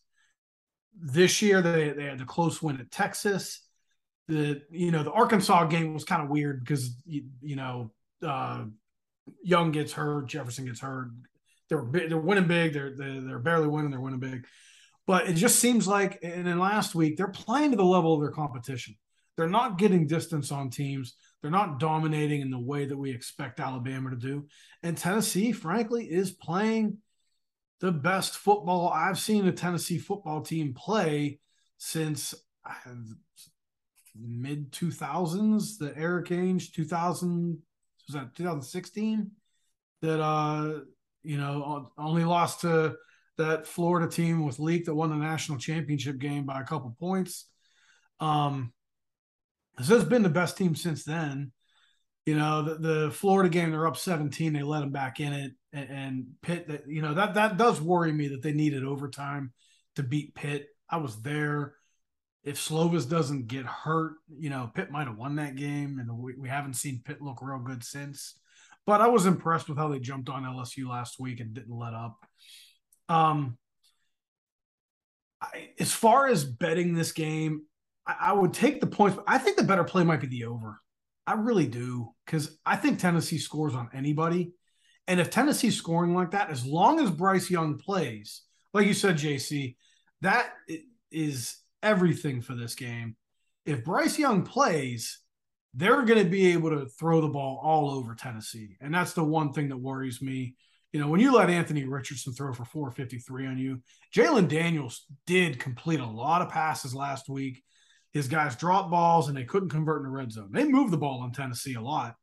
[0.99, 3.62] This year, they, they had the close win at Texas.
[4.27, 7.91] the you know the Arkansas game was kind of weird because you, you know
[8.25, 8.65] uh,
[9.43, 11.12] Young gets hurt, Jefferson gets hurt.
[11.69, 12.73] They're they're winning big.
[12.73, 13.91] They're, they're they're barely winning.
[13.91, 14.47] They're winning big,
[15.05, 18.21] but it just seems like and in last week they're playing to the level of
[18.21, 18.95] their competition.
[19.36, 21.15] They're not getting distance on teams.
[21.41, 24.47] They're not dominating in the way that we expect Alabama to do.
[24.81, 26.97] And Tennessee, frankly, is playing
[27.79, 31.39] the best football I've seen a Tennessee football team play
[31.77, 32.33] since
[34.15, 37.61] mid 2000s, the Erik Ainge 2000
[38.07, 39.31] was that 2016
[40.01, 40.79] that uh
[41.23, 42.95] you know only lost to
[43.37, 47.45] that Florida team with Leak that won the national championship game by a couple points.
[48.19, 48.73] Um
[49.77, 51.51] this has been the best team since then.
[52.25, 54.51] You know, the, the Florida game, they're up 17.
[54.51, 55.51] They let them back in it.
[55.73, 59.53] And, and Pitt, that you know, that that does worry me that they needed overtime
[59.95, 60.67] to beat Pitt.
[60.89, 61.75] I was there.
[62.43, 66.34] If Slovis doesn't get hurt, you know, Pitt might have won that game, and we,
[66.36, 68.36] we haven't seen Pitt look real good since.
[68.86, 71.93] But I was impressed with how they jumped on LSU last week and didn't let
[71.93, 72.15] up.
[73.10, 73.58] Um,
[75.41, 77.63] I, as far as betting this game,
[78.06, 80.45] I, I would take the points, but I think the better play might be the
[80.45, 80.80] over.
[81.25, 84.53] I really do because I think Tennessee scores on anybody.
[85.07, 88.41] And if Tennessee's scoring like that, as long as Bryce Young plays,
[88.73, 89.75] like you said, JC,
[90.21, 90.49] that
[91.11, 93.15] is everything for this game.
[93.65, 95.19] If Bryce Young plays,
[95.73, 98.77] they're going to be able to throw the ball all over Tennessee.
[98.81, 100.55] And that's the one thing that worries me.
[100.91, 103.81] You know, when you let Anthony Richardson throw for 453 on you,
[104.15, 107.63] Jalen Daniels did complete a lot of passes last week
[108.17, 110.49] his guys dropped balls and they couldn't convert in the red zone.
[110.51, 112.15] They moved the ball on Tennessee a lot.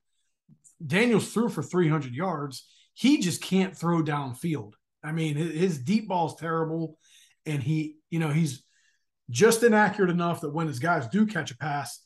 [0.86, 2.66] Daniels threw for 300 yards.
[2.94, 4.72] He just can't throw downfield.
[5.02, 6.98] I mean, his deep ball is terrible,
[7.44, 8.62] and he, you know, he's
[9.30, 12.00] just inaccurate enough that when his guys do catch a pass,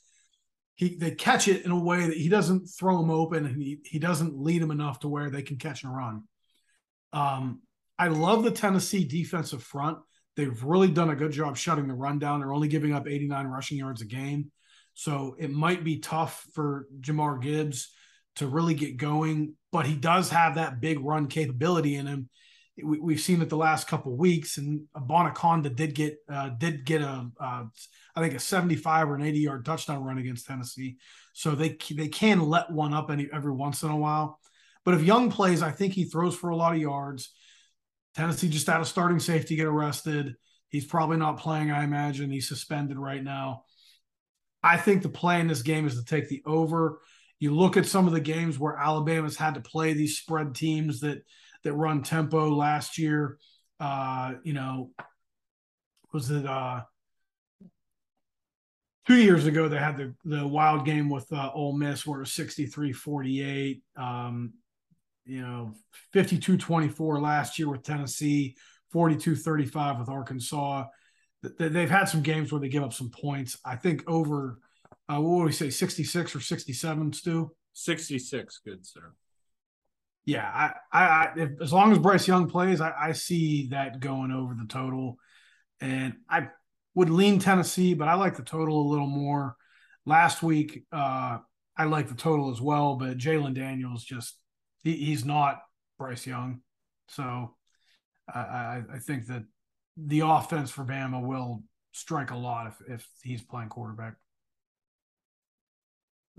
[0.75, 3.79] he they catch it in a way that he doesn't throw them open and he
[3.85, 6.23] he doesn't lead them enough to where they can catch and run.
[7.13, 7.63] Um,
[7.99, 9.99] I love the Tennessee defensive front.
[10.37, 12.39] They've really done a good job shutting the run down.
[12.39, 14.53] They're only giving up 89 rushing yards a game.
[14.95, 17.93] So it might be tough for Jahmyr Gibbs
[18.39, 22.29] to really get going, but he does have that big run capability in him.
[22.83, 27.03] We, have seen it the last couple weeks, and Bonaconda did get uh, did get
[27.03, 30.97] a I think a 75 or an 80 yard touchdown run against Tennessee.
[31.33, 34.39] So they they can let one up any every once in a while.
[34.85, 37.33] But if Young plays, I think he throws for a lot of yards.
[38.15, 40.35] Tennessee just had a starting safety get arrested.
[40.69, 42.31] He's probably not playing, I imagine.
[42.31, 43.65] He's suspended right now.
[44.63, 47.01] I think the play in this game is to take the over.
[47.41, 51.01] You look at some of the games where Alabama's had to play these spread teams
[51.01, 51.23] that
[51.65, 53.39] that run tempo last year.
[53.81, 54.91] Uh, you know,
[56.13, 56.81] was it uh
[59.07, 62.23] two years ago they had the the wild game with uh, Ole Miss where it
[62.23, 63.81] was 63-48.
[63.97, 64.53] Um,
[65.25, 65.75] you know
[66.15, 68.57] 52-24 last year with Tennessee,
[68.95, 70.85] 42-35 with Arkansas.
[71.59, 73.59] They've had some games where they give up some points.
[73.65, 74.59] I think over
[75.09, 77.51] uh, what would we say 66 or 67, Stu?
[77.73, 79.13] 66, good sir.
[80.25, 84.31] Yeah, I, I, if, as long as Bryce Young plays, I, I see that going
[84.31, 85.17] over the total,
[85.81, 86.49] and I
[86.95, 89.57] would lean Tennessee, but I like the total a little more.
[90.05, 91.39] Last week, uh,
[91.77, 94.37] I like the total as well, but Jalon Daniels just
[94.83, 95.61] he, he's not
[95.99, 96.61] Bryce Young.
[97.09, 97.55] So
[98.33, 99.45] I, I, I think that
[99.97, 104.15] the offense for Bama will strike a lot if, if he's playing quarterback.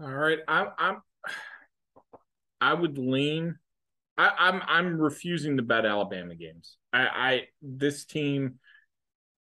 [0.02, 0.40] All right.
[0.48, 1.02] I'm I'm
[2.62, 3.58] I would lean
[4.18, 6.76] I, I'm I'm refusing to bet Alabama games.
[6.92, 8.56] I, I this team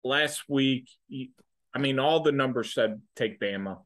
[0.03, 0.89] last week
[1.73, 3.79] I mean all the numbers said take Bama.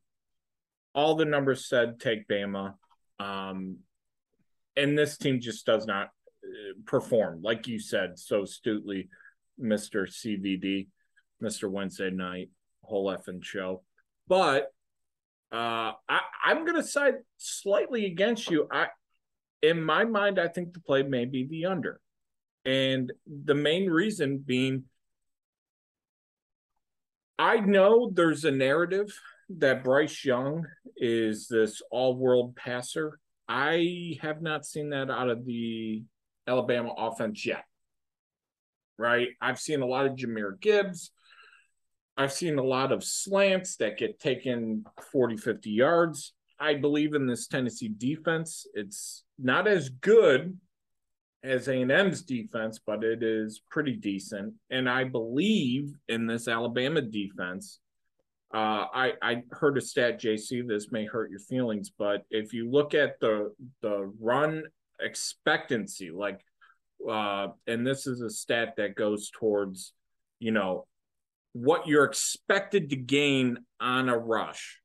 [0.94, 2.76] All the numbers said take Bama.
[3.20, 3.78] Um
[4.76, 6.10] and this team just does not
[6.44, 9.10] uh, perform, like you said so astutely,
[9.58, 10.88] Mister CVD,
[11.40, 12.50] Mister Wednesday Night,
[12.82, 13.84] whole effing show.
[14.28, 14.72] But
[15.54, 18.68] uh, I, I'm going to side slightly against you.
[18.72, 18.88] I,
[19.62, 22.02] in my mind, I think the play may be the under,
[22.66, 24.86] and the main reason being,
[27.38, 29.18] I know there's a narrative
[29.58, 30.66] that Bryce Young
[30.98, 36.04] is this all-world passer I have not seen that out of the
[36.48, 37.66] Alabama offense yet.
[38.98, 39.30] Right?
[39.42, 41.12] I've seen a lot of Jahmyr Gibbs.
[42.15, 46.34] I've seen a lot of slants that get taken 40, 50 yards.
[46.60, 48.67] I believe in this Tennessee defense.
[48.73, 50.58] It's not as good
[51.43, 54.54] as A&M's defense, but it is pretty decent.
[54.69, 57.80] And I believe in this Alabama defense.
[58.54, 60.65] Uh, I I heard a stat, JC.
[60.67, 64.63] This may hurt your feelings, but if you look at the the run
[64.99, 66.39] expectancy, like,
[67.10, 69.93] uh, and this is a stat that goes towards,
[70.39, 70.86] you know,
[71.54, 74.80] what you're expected to gain on a rush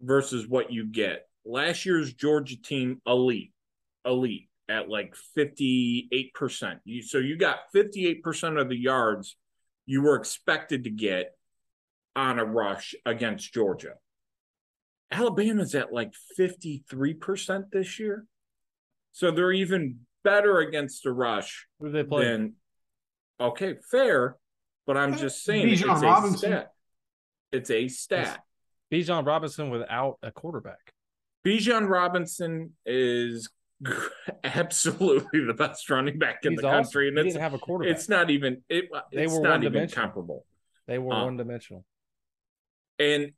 [0.00, 1.26] versus what you get.
[1.44, 3.52] Last year's Georgia team elite,
[4.04, 6.78] elite at like 58%.
[6.84, 9.36] You, so you got 58% of the yards
[9.86, 11.34] you were expected to get
[12.14, 13.94] on a rush against Georgia.
[15.10, 18.26] Alabama's at like 53% this year.
[19.12, 22.24] So they're even better against the rush Who they play?
[22.24, 22.52] than
[23.40, 24.36] okay, fair,
[24.88, 26.38] but I'm just saying Bijan it's a Robinson.
[26.38, 26.72] stat.
[27.52, 28.40] It's a stat.
[28.92, 30.92] Bijan Robinson without a quarterback.
[31.46, 33.48] Bijan Robinson is
[34.44, 36.84] absolutely the best running back in He's the awesome.
[36.84, 37.94] country, and He it's didn't have a quarterback.
[37.96, 38.86] it's not even it.
[39.12, 40.44] They It's were not even comparable.
[40.86, 41.84] they were uh, one dimensional.
[42.98, 43.32] and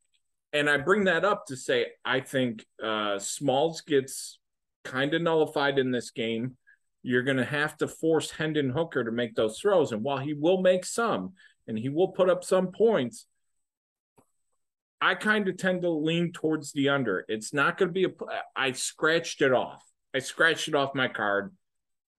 [0.53, 4.39] and I bring that up to say I think uh Smalls gets
[4.85, 6.57] kind of nullified in this game.
[7.03, 10.35] You're going to have to force Hendon Hooker to make those throws, and while he
[10.35, 11.33] will make some,
[11.67, 13.27] and he will put up some points,
[15.01, 17.25] I kind of tend to lean towards the under.
[17.29, 18.11] It's not going to be a.
[18.55, 19.83] I scratched it off.
[20.15, 21.55] I scratched it off my card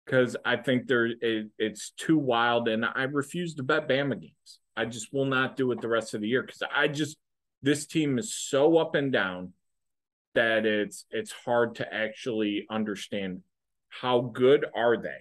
[0.06, 4.60] because I think there it, it's too wild, and I refuse to bet Bama games.
[4.76, 7.18] I just will not do it the rest of the year because I just
[7.62, 9.54] this team is so up and down
[10.34, 13.42] that it's it's hard to actually understand
[13.92, 15.20] how good are they.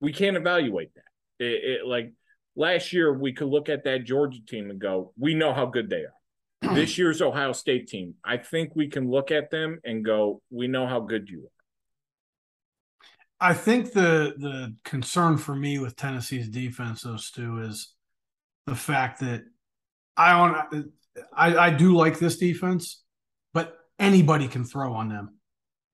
[0.00, 1.44] We can't evaluate that.
[1.44, 2.12] It, it like
[2.54, 5.90] last year we could look at that Georgia team and go, we know how good
[5.90, 6.74] they are.
[6.74, 10.68] this year's Ohio State team, I think we can look at them and go, we
[10.68, 11.50] know how good you are.
[13.42, 17.94] I think the the concern for me with Tennessee's defense, though, Stu, is
[18.66, 19.44] the fact that
[20.14, 20.92] I on
[21.34, 23.02] I, I do like this defense,
[23.54, 25.38] but anybody can throw on them.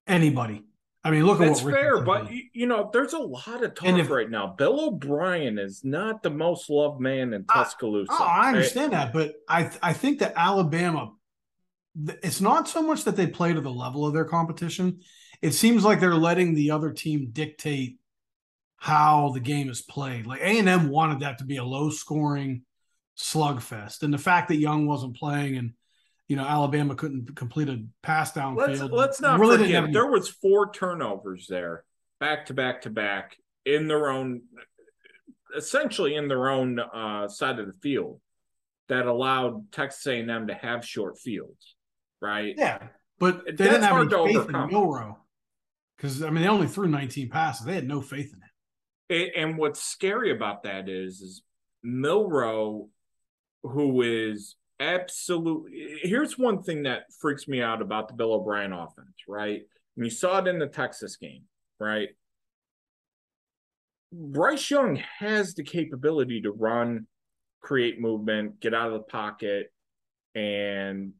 [0.08, 0.64] Anybody.
[1.06, 3.76] I mean, look That's at what It's fair, but you, know, there's a lot of
[3.76, 4.48] talk if- right now.
[4.48, 8.10] Bill O'Brien is not the most loved man in oh, Tuscaloosa.
[8.10, 8.96] Oh, I understand mm.
[8.96, 11.12] that, but I I think that Alabama,
[12.24, 14.98] it's not so much that they play to the level of their competition.
[15.42, 18.00] It seems like they're letting the other team dictate
[18.78, 20.26] how the game is played.
[20.26, 22.62] Like A and M wanted that to be a low scoring
[23.16, 25.72] slugfest, and the fact that Young wasn't playing and
[26.28, 28.56] you know Alabama couldn't complete a pass downfield.
[28.56, 31.84] Let's let's not really forget any- there was four turnovers there,
[32.20, 34.42] back to back to back in their own,
[35.56, 38.20] essentially in their own uh, side of the field,
[38.88, 41.74] that allowed Texas A&M to have short fields,
[42.20, 42.54] right?
[42.56, 44.68] yeah, but they That's didn't have any faith overcome.
[44.68, 45.18] in Milroe
[45.96, 47.66] because I mean they only threw 19 passes.
[47.66, 49.32] They had no faith in it.
[49.36, 51.42] And, and what's scary about that is, is
[51.84, 52.88] Milroe,
[53.62, 55.98] who is absolutely.
[56.02, 59.62] Here's one thing that freaks me out about the Bill O'Brien offense, right?
[59.96, 61.42] And you saw it in the Texas game,
[61.80, 62.08] right?
[64.12, 67.06] Bryce Young has the capability to run,
[67.60, 69.72] create movement, get out of the pocket,
[70.34, 71.12] and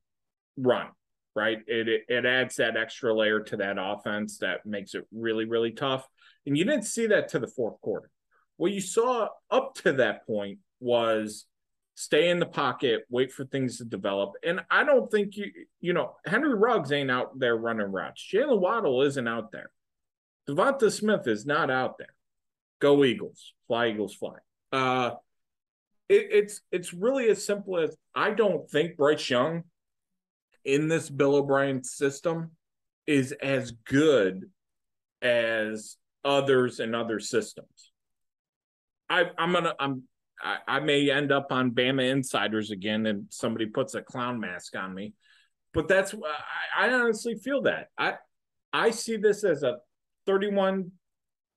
[0.57, 0.89] run.
[1.35, 1.59] Right?
[1.67, 6.09] It, it adds that extra layer to that offense that makes it really really tough.
[6.47, 8.11] And you didn't see that to the fourth quarter.
[8.57, 11.45] What you saw up to that point was
[11.97, 14.35] stay in the pocket, wait for things to develop.
[14.45, 18.25] And I don't think you, you know, Henry Ruggs ain't out there running routes.
[18.33, 19.71] Jaylen Waddle isn't out there.
[20.49, 22.15] Devonta Smith is not out there.
[22.81, 24.37] Go Eagles, fly Eagles, fly.
[24.71, 25.13] Uh,
[26.09, 29.65] it, it's it's really as simple as I don't think Bryce Young
[30.65, 32.51] in this Bill O'Brien system
[33.07, 34.51] is as good
[35.23, 37.93] as others in other systems.
[39.09, 40.03] I, I'm gonna I'm
[40.43, 44.77] I, I may end up on Bama Insiders again, and somebody puts a clown mask
[44.77, 45.15] on me,
[45.73, 47.89] but that's I, I honestly feel that.
[47.99, 48.15] I
[48.73, 49.79] I see this as a
[50.27, 50.93] 31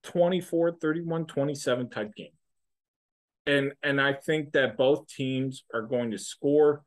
[0.04, 2.28] 24 31 27 type game.
[3.46, 6.82] And and i think that both teams are going to score.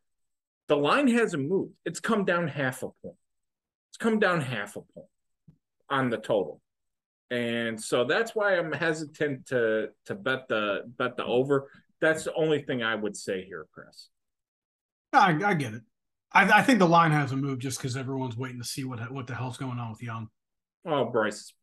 [0.68, 1.74] The line hasn't moved.
[1.86, 3.18] It's come down half a point.
[3.90, 5.08] It's come down half a point
[5.90, 6.62] on the total
[7.34, 11.68] and so that's why i'm hesitant to to bet the bet the over
[12.00, 14.10] that's the only thing i would say here chris
[15.16, 15.84] I, I get it.
[16.32, 19.28] I, I think the line hasn't moved just because everyone's waiting to see what what
[19.28, 20.28] the hell's going on with Young.
[20.86, 21.54] oh bryce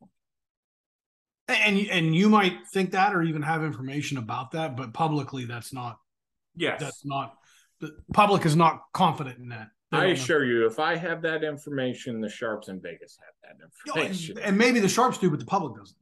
[1.49, 5.43] And you- and you might think that or even have information about that, but publicly
[5.45, 5.97] that's not
[6.55, 7.35] yes that's not
[7.81, 9.67] the public is not confident in that.
[9.91, 14.37] I assure you, if I have that information, the Sharps in Vegas have that information.
[14.39, 15.97] and maybe the sharps do, but the public doesn't.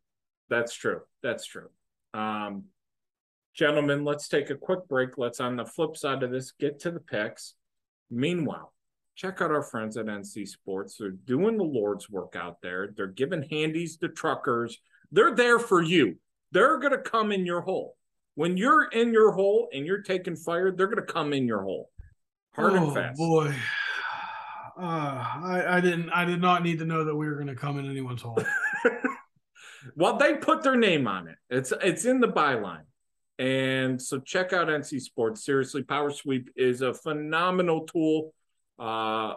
[0.50, 1.02] That's true.
[1.24, 1.70] That's true.
[2.14, 2.66] Um,
[3.56, 5.18] gentlemen, let's take a quick break.
[5.18, 7.56] Let's, on the flip side of this, get to the picks.
[8.12, 8.74] Meanwhile,
[9.16, 10.98] check out our friends at NC Sports.
[11.00, 12.94] They're doing the Lord's work out there.
[12.96, 14.78] They're giving handies to truckers.
[15.12, 16.18] They're there for you.
[16.52, 17.96] They're going to come in your hole.
[18.36, 21.62] When you're in your hole and you're taking fire, they're going to come in your
[21.62, 21.90] hole.
[22.54, 23.18] Hard oh, and fast.
[23.18, 23.54] boy.
[24.80, 26.10] Uh, I, I didn't.
[26.12, 28.42] I did not need to know that we were going to come in anyone's hole.
[29.96, 31.36] well, they put their name on it.
[31.50, 32.86] It's it's in the byline,
[33.38, 35.44] and so check out NC Sports.
[35.44, 38.34] Seriously, Power Sweep is a phenomenal tool,
[38.80, 39.34] uh,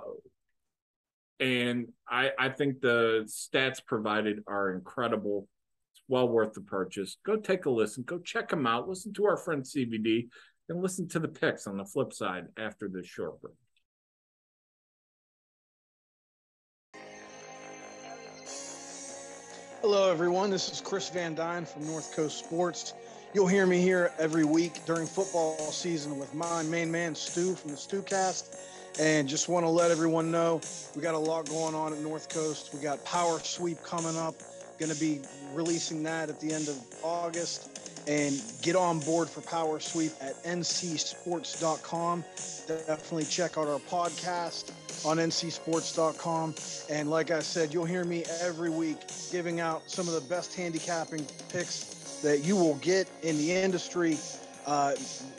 [1.40, 5.48] and I I think the stats provided are incredible.
[5.92, 7.16] It's well worth the purchase.
[7.26, 8.04] Go take a listen.
[8.04, 8.88] Go check them out.
[8.88, 10.28] Listen to our friend CBD,
[10.68, 13.56] and listen to the picks on the flip side after this short break.
[19.82, 20.48] Hello, everyone.
[20.48, 22.94] This is Chris Van Dine from North Coast Sports.
[23.34, 27.72] You'll hear me here every week during football season with my main man, Stu from
[27.72, 28.60] the Stewcast.
[29.00, 30.60] And just want to let everyone know
[30.94, 32.72] we got a lot going on at North Coast.
[32.72, 34.36] We got Power Sweep coming up,
[34.82, 35.20] going to be
[35.54, 37.68] releasing that at the end of August.
[38.08, 42.24] And get on board for Power Sweep at ncsports.com.
[42.66, 44.72] Definitely check out our podcast
[45.06, 46.56] on ncsports.com.
[46.90, 48.96] And like I said, you'll hear me every week
[49.30, 54.18] giving out some of the best handicapping picks that you will get in the industry
[54.66, 54.96] uh,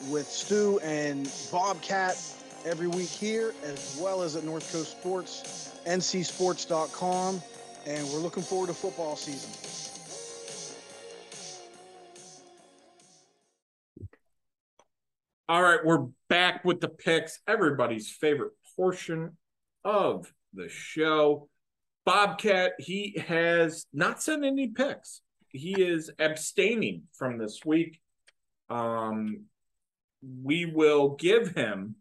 [0.09, 2.17] with Stu and Bobcat
[2.65, 7.41] every week here, as well as at North Coast Sports, ncsports.com.
[7.85, 9.49] And we're looking forward to football season.
[15.49, 19.37] All right, we're back with the picks, everybody's favorite portion
[19.83, 21.49] of the show.
[22.05, 25.21] Bobcat, he has not sent any picks.
[25.49, 27.99] He is abstaining from this week.
[28.69, 29.43] Um,
[30.41, 31.95] we will give him.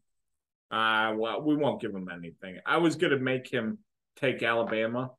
[0.70, 2.59] Uh, well, we won't give him anything.
[2.64, 3.78] I was going to make him
[4.16, 5.11] take Alabama,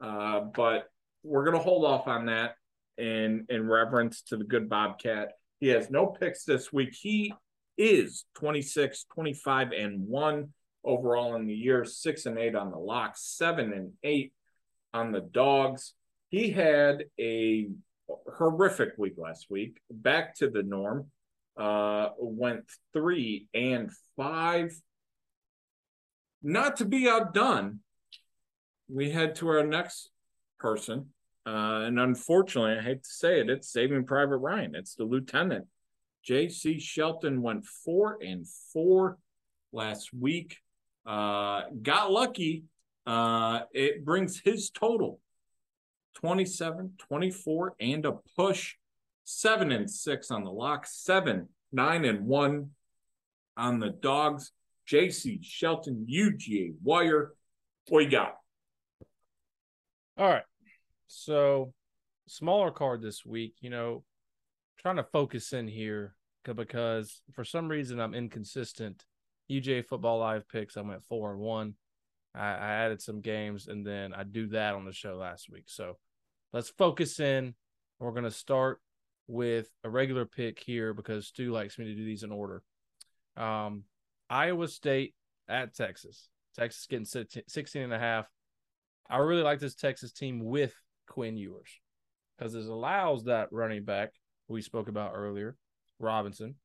[0.00, 0.88] uh, but
[1.22, 2.54] we're going to hold off on that
[2.98, 5.32] in in reverence to the good Bobcat.
[5.58, 6.96] He has no picks this week.
[6.98, 7.32] He
[7.76, 10.48] is 26, 25, and 1
[10.84, 14.32] overall in the year, 6 and 8 on the locks, 7 and 8
[14.94, 15.94] on the dogs.
[16.30, 17.68] He had a
[18.36, 21.10] horrific week last week, back to the norm.
[21.56, 24.80] Uh, went 3 and 5.
[26.42, 27.80] Not to be outdone,
[28.92, 30.10] we head to our next
[30.58, 31.06] person.
[31.46, 34.74] Uh, and unfortunately, I hate to say it, it's Saving Private Ryan.
[34.74, 35.66] It's the lieutenant
[36.22, 36.78] J.C.
[36.78, 39.18] Shelton went four and four
[39.72, 40.58] last week.
[41.06, 42.64] Uh, got lucky.
[43.06, 45.20] Uh, it brings his total
[46.16, 48.74] 27, 24, and a push.
[49.24, 52.70] Seven and six on the lock, seven, nine, and one
[53.56, 54.50] on the dogs.
[54.88, 57.32] JC Shelton, UGA Wire.
[57.88, 58.39] What you got?
[60.20, 60.42] All right.
[61.06, 61.72] So,
[62.28, 63.54] smaller card this week.
[63.62, 64.04] You know,
[64.78, 66.14] trying to focus in here
[66.44, 69.06] because for some reason I'm inconsistent.
[69.50, 71.72] UGA Football Live picks, I went four and one.
[72.34, 75.64] I, I added some games and then I do that on the show last week.
[75.68, 75.96] So
[76.52, 77.54] let's focus in.
[77.98, 78.82] We're gonna start
[79.26, 82.62] with a regular pick here because Stu likes me to do these in order.
[83.38, 83.84] Um,
[84.28, 85.14] Iowa State
[85.48, 86.28] at Texas.
[86.54, 88.26] Texas getting 16 and a half.
[89.10, 90.74] I really like this Texas team with
[91.08, 91.70] Quinn Ewers
[92.38, 94.12] because it allows that running back
[94.48, 95.56] we spoke about earlier,
[95.98, 96.56] Robinson,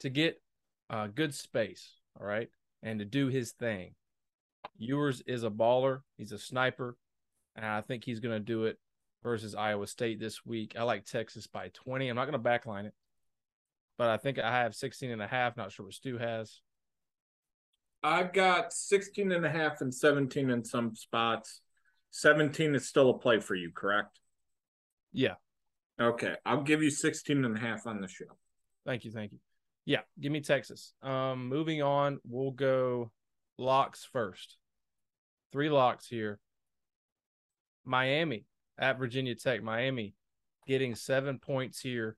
[0.00, 0.40] to get
[0.90, 2.48] uh, good space, all right,
[2.82, 3.94] and to do his thing.
[4.78, 6.00] Ewers is a baller.
[6.16, 6.96] He's a sniper,
[7.56, 8.78] and I think he's going to do it
[9.22, 10.74] versus Iowa State this week.
[10.78, 12.08] I like Texas by 20.
[12.08, 12.94] I'm not going to backline it,
[13.98, 15.56] but I think I have 16 and a half.
[15.56, 16.60] Not sure what Stu has.
[18.04, 21.62] I've got 16 and a half and 17 in some spots.
[22.10, 24.20] 17 is still a play for you, correct?
[25.14, 25.36] Yeah.
[25.98, 28.26] Okay, I'll give you 16 and a half on the show.
[28.84, 29.38] Thank you, thank you.
[29.86, 30.92] Yeah, give me Texas.
[31.02, 33.10] Um, moving on, we'll go
[33.56, 34.58] locks first.
[35.50, 36.38] Three locks here.
[37.86, 38.44] Miami
[38.78, 39.62] at Virginia Tech.
[39.62, 40.14] Miami
[40.66, 42.16] getting seven points here.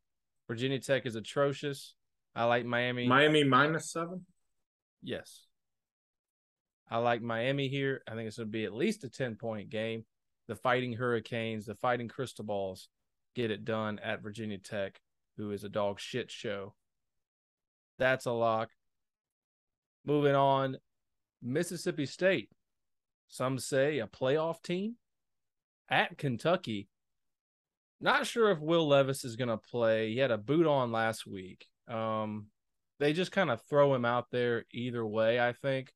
[0.49, 1.95] Virginia Tech is atrocious.
[2.35, 3.07] I like Miami.
[3.07, 4.27] Miami minus seven?
[5.03, 5.46] Yes.
[6.89, 8.03] I like Miami here.
[8.07, 10.05] I think it's going to be at least a 10 point game.
[10.49, 12.89] The Fighting Hurricanes, the Fighting Crystal Balls
[13.35, 15.01] get it done at Virginia Tech,
[15.37, 16.75] who is a dog shit show.
[17.99, 18.71] That's a lock.
[20.05, 20.77] Moving on,
[21.43, 22.51] Mississippi State.
[23.29, 24.97] Some say a playoff team
[25.89, 26.89] at Kentucky.
[28.01, 30.13] Not sure if Will Levis is going to play.
[30.13, 31.67] He had a boot on last week.
[31.89, 32.47] Um,
[33.01, 35.93] they just kind of throw him out there either way, I think,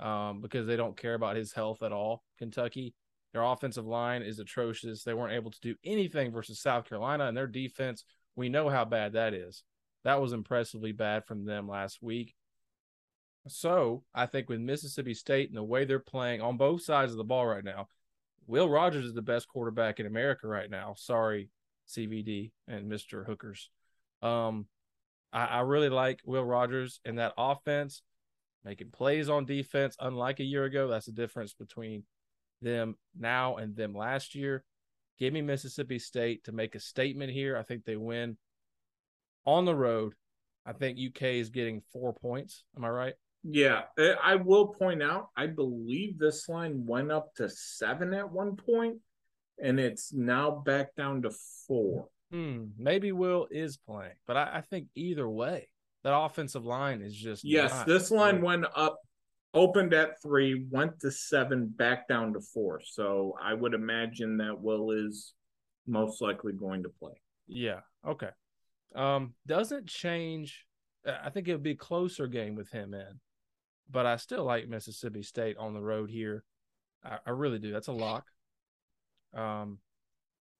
[0.00, 2.24] um, because they don't care about his health at all.
[2.38, 2.94] Kentucky,
[3.32, 5.02] their offensive line is atrocious.
[5.02, 8.04] They weren't able to do anything versus South Carolina, and their defense,
[8.36, 9.62] we know how bad that is.
[10.04, 12.34] That was impressively bad from them last week.
[13.46, 17.18] So I think with Mississippi State and the way they're playing on both sides of
[17.18, 17.88] the ball right now,
[18.46, 20.94] Will Rogers is the best quarterback in America right now.
[20.96, 21.50] Sorry,
[21.88, 23.24] CVD and Mr.
[23.24, 23.70] Hookers.
[24.22, 24.66] Um,
[25.32, 28.02] I, I really like Will Rogers and that offense,
[28.64, 29.96] making plays on defense.
[30.00, 32.04] Unlike a year ago, that's the difference between
[32.62, 34.64] them now and them last year.
[35.18, 37.56] Give me Mississippi State to make a statement here.
[37.56, 38.36] I think they win
[39.46, 40.14] on the road.
[40.66, 42.64] I think UK is getting four points.
[42.76, 43.14] Am I right?
[43.42, 48.32] Yeah, eh, I will point out, I believe this line went up to seven at
[48.32, 48.96] one point,
[49.62, 51.30] and it's now back down to
[51.68, 52.08] four.
[52.32, 55.68] Hmm, maybe Will is playing, but I, I think either way,
[56.04, 57.82] that offensive line is just yes.
[57.84, 58.98] This line went up,
[59.52, 62.80] opened at three, went to seven, back down to four.
[62.84, 65.34] So I would imagine that Will is
[65.86, 67.14] most likely going to play.
[67.48, 67.80] Yeah.
[68.06, 68.30] Okay.
[68.94, 70.66] Um, doesn't change.
[71.04, 73.20] I think it would be a closer game with him in
[73.90, 76.44] but I still like Mississippi State on the road here.
[77.04, 77.72] I, I really do.
[77.72, 78.26] That's a lock.
[79.34, 79.78] Um,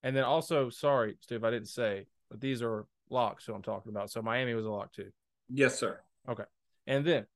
[0.03, 3.47] and then also, sorry, Steve, I didn't say, but these are locks.
[3.47, 4.11] So I'm talking about.
[4.11, 5.11] So Miami was a lock too.
[5.49, 6.01] Yes, sir.
[6.29, 6.45] Okay,
[6.87, 7.27] and then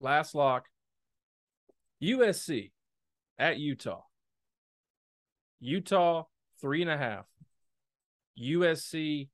[0.00, 0.66] last lock,
[2.02, 2.70] USC
[3.38, 4.02] at Utah.
[5.60, 6.24] Utah
[6.60, 7.24] three and a half.
[8.40, 9.28] USC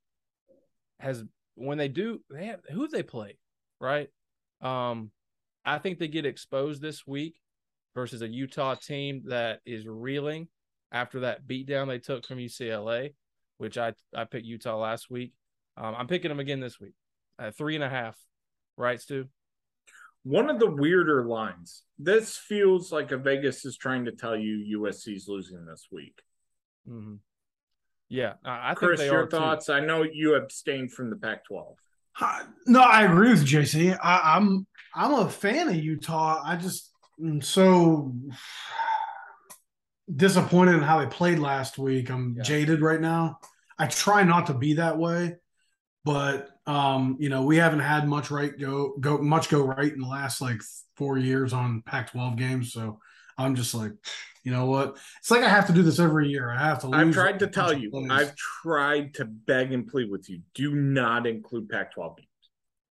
[1.01, 1.25] has
[1.55, 3.39] when they do they have who they play
[3.81, 4.09] right.
[4.61, 5.11] Um,
[5.65, 7.35] I think they get exposed this week
[7.95, 10.49] versus a Utah team that is reeling
[10.93, 13.15] after that beatdown they took from UCLA,
[13.59, 15.33] which I I picked Utah last week.
[15.77, 16.95] Um, I'm picking them again this week
[17.43, 18.17] at three and a half.
[18.77, 19.27] Right, Stu?
[20.25, 21.83] One of the weirder lines.
[21.99, 26.21] This feels like a Vegas is trying to tell you USC's losing this week.
[26.89, 27.17] Mm-hmm.
[28.09, 29.67] Yeah, I, Chris, think your thoughts.
[29.67, 29.73] Too.
[29.73, 31.75] I know you abstained from the Pac-12.
[32.67, 33.99] No, I agree with JC.
[34.03, 36.43] I, I'm I'm a fan of Utah.
[36.45, 38.15] I just am so
[40.15, 42.11] disappointed in how they played last week.
[42.11, 42.43] I'm yeah.
[42.43, 43.39] jaded right now.
[43.79, 45.37] I try not to be that way,
[46.05, 50.01] but um, you know, we haven't had much right go go much go right in
[50.01, 50.61] the last like
[50.97, 52.73] four years on Pac-12 games.
[52.73, 53.01] So
[53.37, 53.93] I'm just like,
[54.45, 54.97] you know what?
[55.19, 56.51] It's like I have to do this every year.
[56.51, 56.91] I have to.
[56.93, 57.91] I've tried to tell you.
[57.91, 58.11] Plays.
[58.11, 60.41] I've tried to beg and plead with you.
[60.55, 62.29] Do not include Pac-12 games.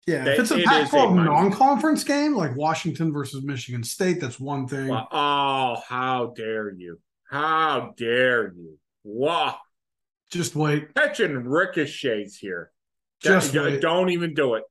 [0.06, 4.90] Yeah, if it's a Pac-12 non-conference game like Washington versus Michigan State, that's one thing.
[4.92, 7.00] Oh, how dare you!
[7.28, 8.78] How dare you!
[9.02, 9.56] Wow.
[10.30, 10.94] Just wait.
[10.94, 12.70] Catching ricochets here.
[13.20, 13.80] Just wait.
[13.80, 14.64] Don't even do it.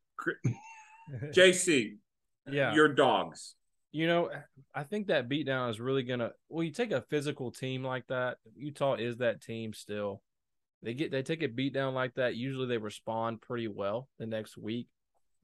[1.33, 1.97] JC,
[2.49, 3.55] yeah, your dogs.
[3.91, 4.29] You know,
[4.73, 6.31] I think that beatdown is really gonna.
[6.49, 8.37] Well, you take a physical team like that.
[8.55, 10.21] Utah is that team still.
[10.83, 12.35] They get they take a beatdown like that.
[12.35, 14.87] Usually they respond pretty well the next week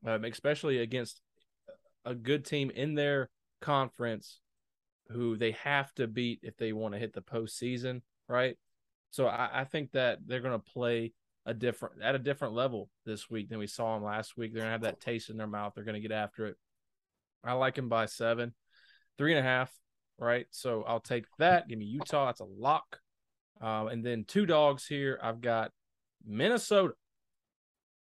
[0.06, 1.22] um, especially against
[2.06, 3.30] a good team in their
[3.62, 4.39] conference
[5.10, 8.58] who they have to beat if they want to hit the postseason, right?
[9.12, 11.14] So I, I think that they're going to play
[11.45, 14.53] a different at a different level this week than we saw them last week.
[14.53, 15.73] They're to have that taste in their mouth.
[15.75, 16.55] They're to get after it.
[17.43, 18.53] I like them by seven,
[19.17, 19.71] three and a half,
[20.19, 20.45] right?
[20.51, 21.67] So I'll take that.
[21.67, 22.27] Give me Utah.
[22.27, 22.99] That's a lock.
[23.59, 25.19] Um, and then two dogs here.
[25.21, 25.71] I've got
[26.25, 26.93] Minnesota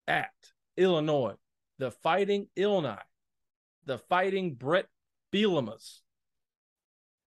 [0.06, 0.30] at
[0.76, 1.36] Illinois
[1.78, 2.98] the Fighting Illini,
[3.86, 4.86] the Fighting Brett
[5.32, 6.00] Bielemas.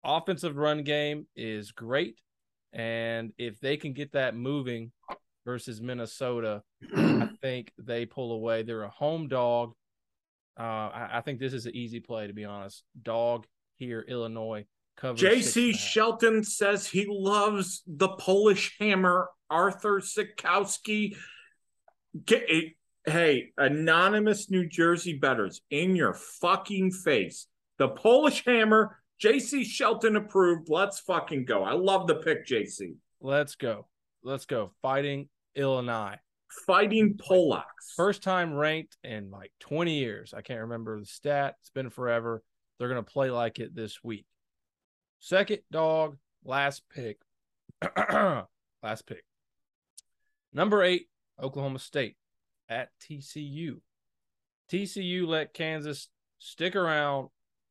[0.02, 2.18] Offensive run game is great.
[2.72, 4.92] And if they can get that moving
[5.48, 6.62] versus Minnesota,
[6.94, 8.64] I think they pull away.
[8.64, 9.72] They're a home dog.
[10.60, 12.84] Uh, I, I, think this is an easy play, to be honest.
[13.02, 13.46] Dog
[13.76, 14.66] here, Illinois.
[15.00, 21.16] JC Shelton says he loves the Polish hammer, Artur Sitkowski.
[22.26, 22.44] Get,
[23.06, 27.46] hey, anonymous New Jersey bettors in your fucking face.
[27.78, 30.68] The Polish Hammer, JC Shelton approved.
[30.68, 31.64] Let's fucking go.
[31.64, 32.96] I love the pick, JC.
[33.22, 33.86] Let's go.
[34.22, 34.72] Let's go.
[34.82, 35.28] Fighting
[35.58, 36.16] Illinois.
[36.66, 37.92] Fighting Polacks.
[37.96, 40.32] First time ranked in like 20 years.
[40.32, 41.56] I can't remember the stat.
[41.60, 42.42] It's been forever.
[42.78, 44.24] They're going to play like it this week.
[45.20, 47.18] Second dog, last pick.
[48.82, 49.24] last pick.
[50.52, 51.08] Number eight,
[51.42, 52.16] Oklahoma State
[52.68, 53.80] at TCU.
[54.72, 57.28] TCU let Kansas stick around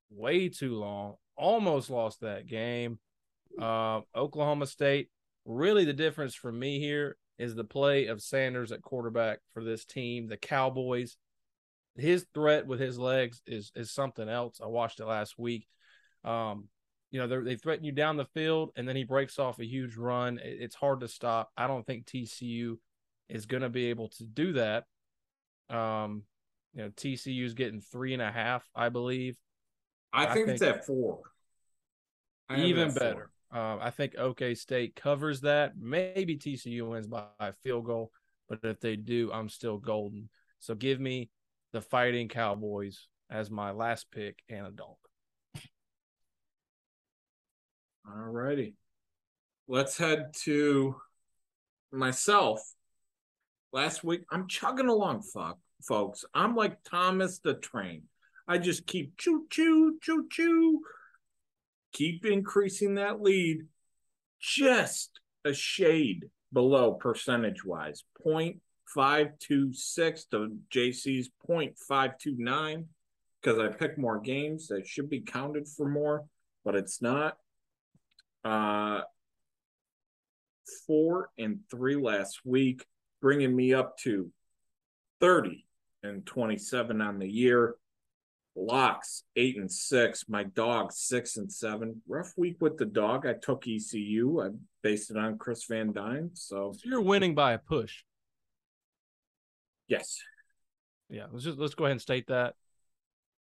[0.10, 3.00] way too long, almost lost that game.
[3.60, 5.10] Uh, Oklahoma State,
[5.46, 9.86] really the difference for me here is the play of Sanders at quarterback for this
[9.86, 10.28] team.
[10.28, 11.18] The Cowboys,
[11.96, 14.60] his threat with his legs is is something else.
[14.64, 15.68] I watched it last week.
[16.24, 16.70] Um,
[17.12, 19.96] you know, they threaten you down the field, and then he breaks off a huge
[19.96, 20.40] run.
[20.44, 21.52] It's hard to stop.
[21.56, 22.78] I don't think TCU
[23.30, 24.84] is going to be able to do that.
[25.70, 26.24] Um,
[26.74, 29.38] you know, TCU is getting three and a half, I believe.
[30.12, 31.20] I think, I think it's at four.
[32.56, 33.30] Even better.
[33.52, 35.74] Um, I think OK State covers that.
[35.78, 38.12] Maybe TCU wins by a field goal,
[38.50, 40.30] but if they do, I'm still golden.
[40.60, 41.30] So give me
[41.72, 44.98] the Fighting Cowboys as my last pick and a donk.
[48.08, 48.76] All righty.
[49.68, 50.96] Let's head to
[51.92, 52.62] myself.
[53.74, 56.24] Last week, I'm chugging along, fuck, folks.
[56.34, 58.04] I'm like Thomas the Train.
[58.48, 60.82] I just keep choo choo choo choo,
[61.94, 63.68] keep increasing that lead,
[64.40, 68.04] just a shade below percentage wise.
[68.26, 72.86] 0.526 to JC's 0.529
[73.42, 76.26] because I picked more games that should be counted for more,
[76.66, 77.38] but it's not.
[78.44, 79.02] Uh,
[80.86, 82.86] four and three last week,
[83.22, 84.32] bringing me up to
[85.22, 85.66] 30
[86.04, 87.76] and 27 on the year.
[88.58, 90.26] Locks eight and six.
[90.28, 92.02] My dog six and seven.
[92.08, 93.28] Rough week with the dog.
[93.28, 94.42] I took ECU.
[94.42, 94.50] I
[94.82, 96.32] based it on Chris Van Dine.
[96.34, 98.04] So, so you're winning by a push.
[99.88, 100.20] Yes.
[101.10, 101.28] Yeah.
[101.32, 102.56] Let's just let's go ahead and state that.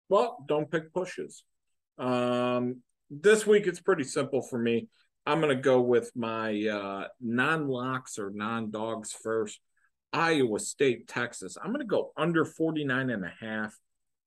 [0.08, 1.42] Well, don't pick pushes.
[1.98, 4.88] Um, this week it's pretty simple for me.
[5.26, 9.60] I'm going to go with my uh, non locks or non dogs first.
[10.12, 11.56] Iowa State, Texas.
[11.62, 13.76] I'm going to go under 49 and a half.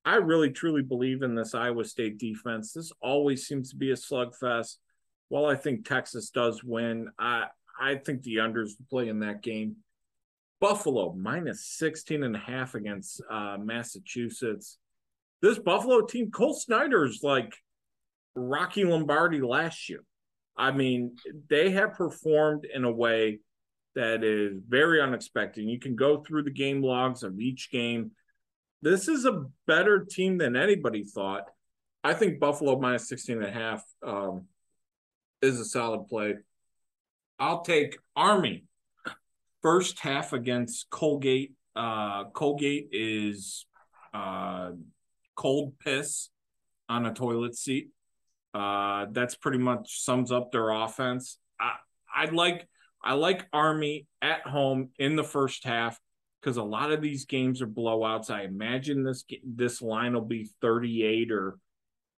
[0.05, 2.73] I really truly believe in this Iowa State defense.
[2.73, 4.77] This always seems to be a slugfest.
[5.29, 7.45] While I think Texas does win, I
[7.79, 9.77] I think the unders play in that game.
[10.59, 14.77] Buffalo minus 16 and a half against uh, Massachusetts.
[15.41, 17.53] This Buffalo team, Cole Snyder's like
[18.35, 20.03] Rocky Lombardi last year.
[20.55, 21.17] I mean,
[21.49, 23.39] they have performed in a way
[23.95, 25.65] that is very unexpected.
[25.65, 28.11] You can go through the game logs of each game.
[28.83, 31.45] This is a better team than anybody thought.
[32.03, 34.47] I think Buffalo minus 16 and a half um,
[35.41, 36.35] is a solid play.
[37.39, 38.65] I'll take Army
[39.61, 41.53] first half against Colgate.
[41.73, 43.65] Uh, Colgate is
[44.13, 44.71] uh,
[45.33, 46.27] cold piss
[46.89, 47.87] on a toilet seat.
[48.53, 51.37] Uh, that's pretty much sums up their offense.
[51.57, 51.75] I
[52.13, 52.67] I like
[53.01, 55.97] I like Army at home in the first half
[56.43, 58.29] because a lot of these games are blowouts.
[58.29, 61.57] I imagine this this line will be 38 or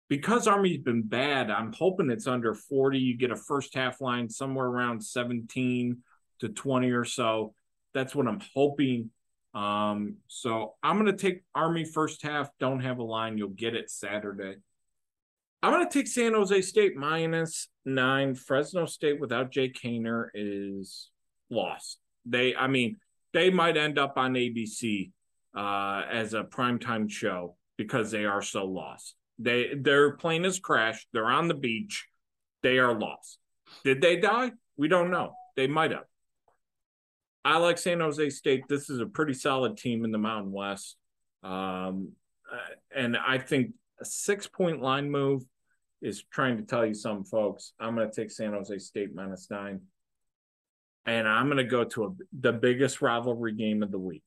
[0.09, 2.99] because Army's been bad, I'm hoping it's under 40.
[2.99, 5.97] You get a first half line somewhere around 17
[6.39, 7.53] to 20 or so.
[7.93, 9.09] That's what I'm hoping.
[9.53, 12.49] Um, so I'm going to take Army first half.
[12.59, 13.37] Don't have a line.
[13.37, 14.55] You'll get it Saturday.
[15.61, 18.35] I'm going to take San Jose State minus nine.
[18.35, 21.09] Fresno State without Jake Haener is
[21.49, 21.99] lost.
[22.25, 22.97] They, I mean,
[23.33, 25.11] they might end up on ABC
[25.55, 29.15] uh, as a primetime show because they are so lost.
[29.39, 31.07] They their plane has crashed.
[31.11, 32.07] They're on the beach.
[32.61, 33.39] They are lost.
[33.83, 34.51] Did they die?
[34.77, 35.33] We don't know.
[35.55, 36.05] They might have.
[37.45, 38.63] I like San Jose State.
[38.69, 40.97] This is a pretty solid team in the Mountain West.
[41.43, 42.13] Um,
[42.51, 45.43] uh, and I think a six point line move
[46.01, 47.73] is trying to tell you some folks.
[47.79, 49.81] I'm going to take San Jose State minus nine,
[51.05, 54.23] and I'm going to go to a, the biggest rivalry game of the week.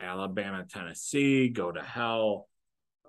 [0.00, 2.48] Alabama, Tennessee, go to hell.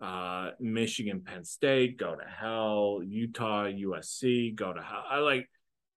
[0.02, 3.02] Uh, Michigan, Penn State, go to hell.
[3.06, 5.04] Utah, USC, go to hell.
[5.10, 5.47] I like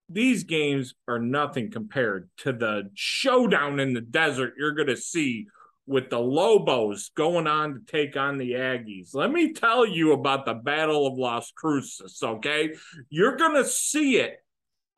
[0.08, 5.46] these games are nothing compared to the showdown in the desert you're going to see
[5.86, 9.14] with the Lobos going on to take on the Aggies.
[9.14, 12.74] Let me tell you about the Battle of Las Cruces, okay?
[13.10, 14.43] You're going to see it.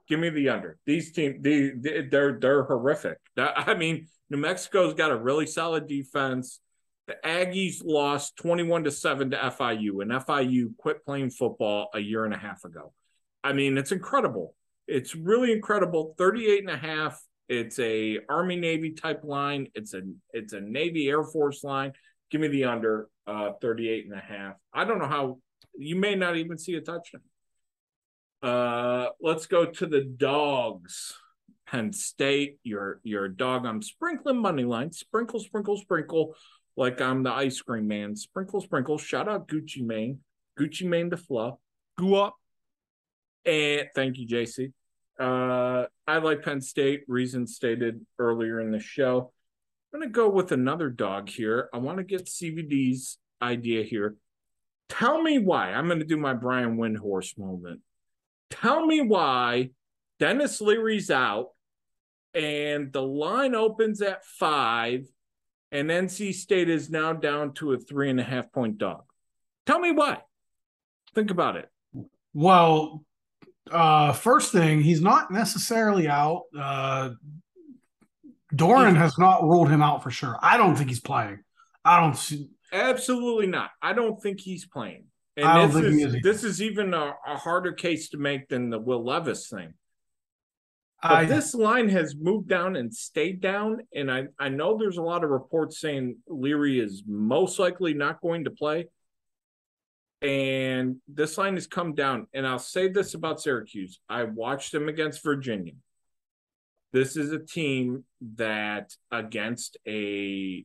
[0.09, 0.79] Give me the under.
[0.87, 1.73] These teams, they,
[2.11, 3.19] they're they're horrific.
[3.37, 6.61] I mean, New Mexico's got a really solid defense.
[7.09, 12.25] The Aggies lost 21 to 7 to FIU, and FIU quit playing football a year
[12.25, 12.93] and a half ago.
[13.45, 14.55] I mean, it's incredible.
[14.89, 16.15] It's really incredible.
[16.19, 19.69] 38 and a half it's a Army Navy type line.
[19.75, 20.03] It's a
[20.33, 21.93] it's a Navy Air Force line.
[22.31, 24.55] Give me the under uh 38 and a half.
[24.73, 25.39] I don't know how
[25.77, 27.23] you may not even see a touchdown.
[28.47, 31.15] Uh let's go to the dogs.
[31.67, 33.67] Penn State, your your dog.
[33.67, 34.93] I'm sprinkling money line.
[34.93, 36.37] Sprinkle, sprinkle, sprinkle,
[36.77, 38.15] like I'm the ice cream man.
[38.15, 38.99] Sprinkle, sprinkle.
[38.99, 40.21] Shout out Gucci Mane.
[40.59, 41.59] Gucci Mane the fluff.
[41.99, 42.37] Go up.
[43.45, 44.73] And thank you, JC.
[45.19, 49.33] Uh, I like Penn State, Reason stated earlier in the show.
[49.93, 51.71] I'm going to go with another dog here.
[51.73, 54.17] I want to get CVD's idea here.
[54.89, 55.73] Tell me why.
[55.73, 57.81] I'm going to do my Brian Windhorst moment.
[58.51, 59.71] Tell me why
[60.19, 61.51] Dennis Leary's out
[62.35, 65.07] and the line opens at five,
[65.73, 69.05] and NC State is now down to a three and a half point dog.
[69.65, 70.19] Tell me why.
[71.15, 71.71] Think about it.
[72.35, 73.05] Well,
[73.71, 76.43] uh, first thing, he's not necessarily out.
[76.57, 77.11] Uh,
[78.55, 80.39] Doeren has not ruled him out for sure.
[80.41, 81.39] I don't think he's playing.
[81.85, 82.51] I don't see.
[82.73, 83.71] Absolutely not.
[83.81, 85.05] I don't think he's playing.
[85.37, 89.05] And this is, this is even a, a harder case to make than the Will
[89.05, 89.75] Levis thing.
[91.03, 93.81] But I, this line has moved down and stayed down.
[93.95, 98.23] And I, I know there's a lot of reports saying Leary is most likely not
[98.23, 98.87] going to play.
[100.23, 102.27] And this line has come down.
[102.33, 105.75] And I'll say this about Syracuse I watched them against Virginia.
[106.93, 108.05] This is a team
[108.37, 110.65] that, against a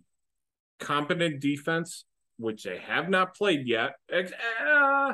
[0.79, 2.05] competent defense,
[2.41, 5.13] which they have not played yet, uh,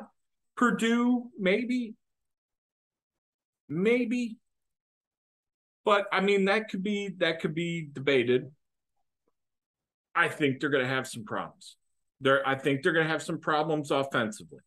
[0.56, 1.94] Purdue, maybe,
[3.70, 4.38] maybe
[5.88, 8.52] but I mean that could be that could be debated.
[10.14, 11.78] I think they're to have some problems.
[12.20, 14.60] They're I think they're to have some problems offensively.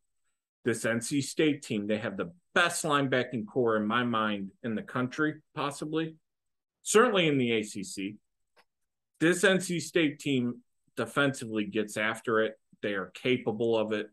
[0.65, 4.83] This NC State team, they have the best linebacking corps in my mind in the
[4.83, 6.17] country, possibly,
[6.83, 8.15] certainly in the ACC.
[9.21, 10.63] This NC State team
[10.97, 12.55] defensively gets after it.
[12.83, 14.07] They are capable of it.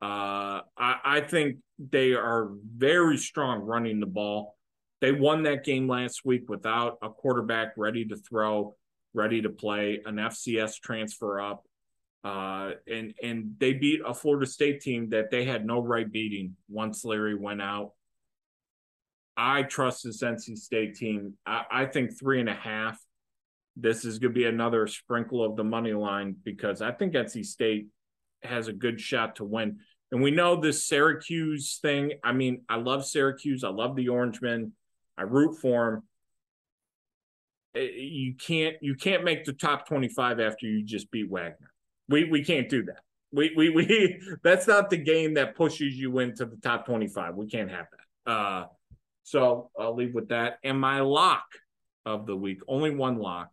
[0.00, 4.56] Uh, I, I think they are very strong running the ball.
[5.00, 8.76] They won that game last week without a quarterback ready to throw,
[9.14, 11.64] ready to play, an FCS transfer up.
[12.24, 16.56] Uh, and and they beat a Florida State team that they had no right beating
[16.68, 17.92] once Larry went out.
[19.36, 21.34] I trust this NC State team.
[21.44, 23.00] I, I think three and a half.
[23.76, 27.44] This is going to be another sprinkle of the money line because I think NC
[27.44, 27.86] State
[28.42, 29.78] has a good shot to win.
[30.10, 32.12] And we know this Syracuse thing.
[32.22, 33.64] I mean, I love Syracuse.
[33.64, 34.72] I love the Orangemen.
[35.16, 36.02] I root for
[37.74, 37.82] them.
[37.82, 41.72] You can't you can't make the top 25 after you just beat Wagner.
[42.08, 43.00] We we can't do that.
[43.32, 47.34] We we we that's not the game that pushes you into the top 25.
[47.34, 48.30] We can't have that.
[48.30, 48.66] Uh
[49.22, 50.58] so I'll leave with that.
[50.62, 51.46] And my lock
[52.04, 53.50] of the week, only one lock.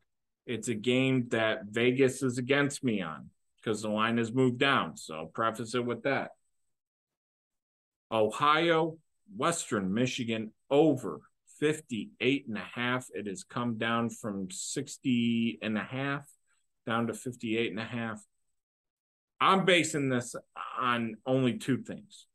[0.49, 4.97] It's a game that Vegas is against me on because the line has moved down.
[4.97, 6.31] So I'll preface it with that.
[8.11, 8.97] Ohio,
[9.37, 11.21] Western Michigan over
[11.59, 13.05] 58 and a half.
[13.13, 16.27] It has come down from 60 and a half
[16.87, 18.19] down to 58 and a half.
[19.39, 20.35] I'm basing this
[20.79, 22.25] on only two things.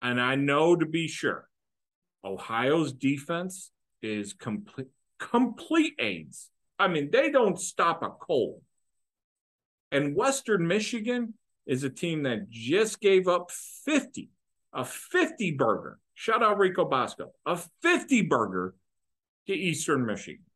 [0.00, 1.50] And I know to be sure
[2.24, 6.50] Ohio's defense is complete complete aids.
[6.78, 8.62] I mean, they don't stop a cold.
[9.90, 11.34] And Western Michigan
[11.66, 14.30] is a team that just gave up 50,
[14.72, 18.74] a 50 burger Shout out Rico Bosco, a 50 burger
[19.48, 20.46] to Eastern Michigan.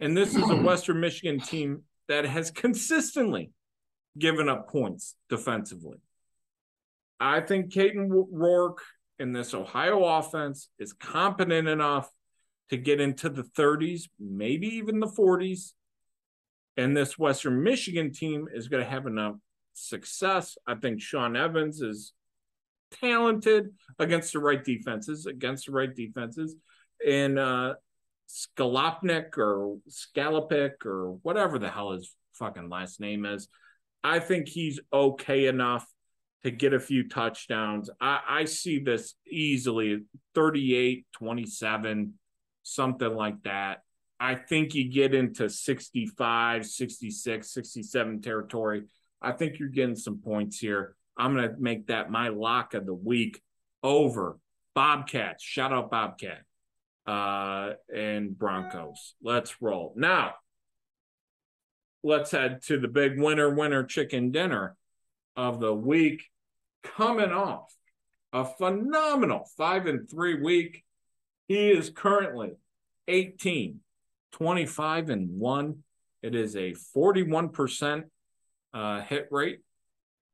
[0.00, 3.50] And this is a Western Michigan team that has consistently
[4.18, 5.98] given up points defensively.
[7.20, 8.82] I think Caden Rourke
[9.18, 12.08] in this Ohio offense is competent enough
[12.70, 15.72] to get into the 30s, maybe even the 40s.
[16.76, 19.34] And this Western Michigan team is going to have enough
[19.74, 20.56] success.
[20.66, 22.12] I think Sean Evans is
[23.00, 26.56] talented against the right defenses, against the right defenses.
[27.06, 27.74] And uh
[28.28, 33.48] Skalopnik or Scalopik or whatever the hell his fucking last name is,
[34.04, 35.86] I think he's okay enough
[36.44, 37.90] to get a few touchdowns.
[38.00, 40.04] I, I see this easily
[40.34, 42.14] 38, 27,
[42.74, 43.82] something like that.
[44.20, 48.84] I think you get into 65, 66, 67 territory.
[49.22, 50.96] I think you're getting some points here.
[51.16, 53.40] I'm going to make that my lock of the week
[53.82, 54.38] over
[54.74, 55.42] Bobcats.
[55.42, 56.42] Shout out Bobcat
[57.06, 59.14] uh, and Broncos.
[59.22, 59.94] Let's roll.
[59.96, 60.34] Now,
[62.02, 64.76] let's head to the big winner, winner chicken dinner
[65.36, 66.24] of the week
[66.82, 67.72] coming off
[68.32, 70.84] a phenomenal five and three week.
[71.48, 72.52] He is currently
[73.08, 73.80] 18,
[74.32, 75.82] 25 and one.
[76.22, 78.04] It is a 41%
[78.74, 79.60] uh, hit rate.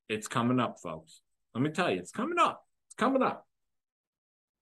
[0.09, 1.21] It's coming up, folks.
[1.55, 2.65] Let me tell you, it's coming up.
[2.89, 3.47] It's coming up.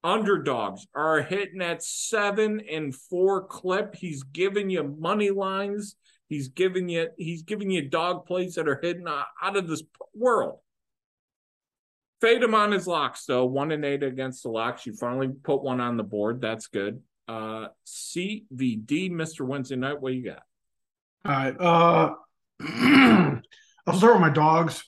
[0.04, 3.94] Underdogs are hitting that seven and four clip.
[3.94, 5.96] He's giving you money lines.
[6.28, 9.82] He's giving you he's giving you dog plays that are hidden out of this
[10.14, 10.58] world.
[12.22, 13.44] Fade him on his locks though.
[13.44, 14.86] One and eight against the locks.
[14.86, 16.40] You finally put one on the board.
[16.40, 17.02] That's good.
[17.28, 19.44] Uh CVD, Mr.
[19.44, 20.00] Wednesday night.
[20.00, 20.42] What you got?
[21.24, 21.60] All right.
[21.60, 22.14] Uh,
[23.86, 24.84] I'll start with my dogs.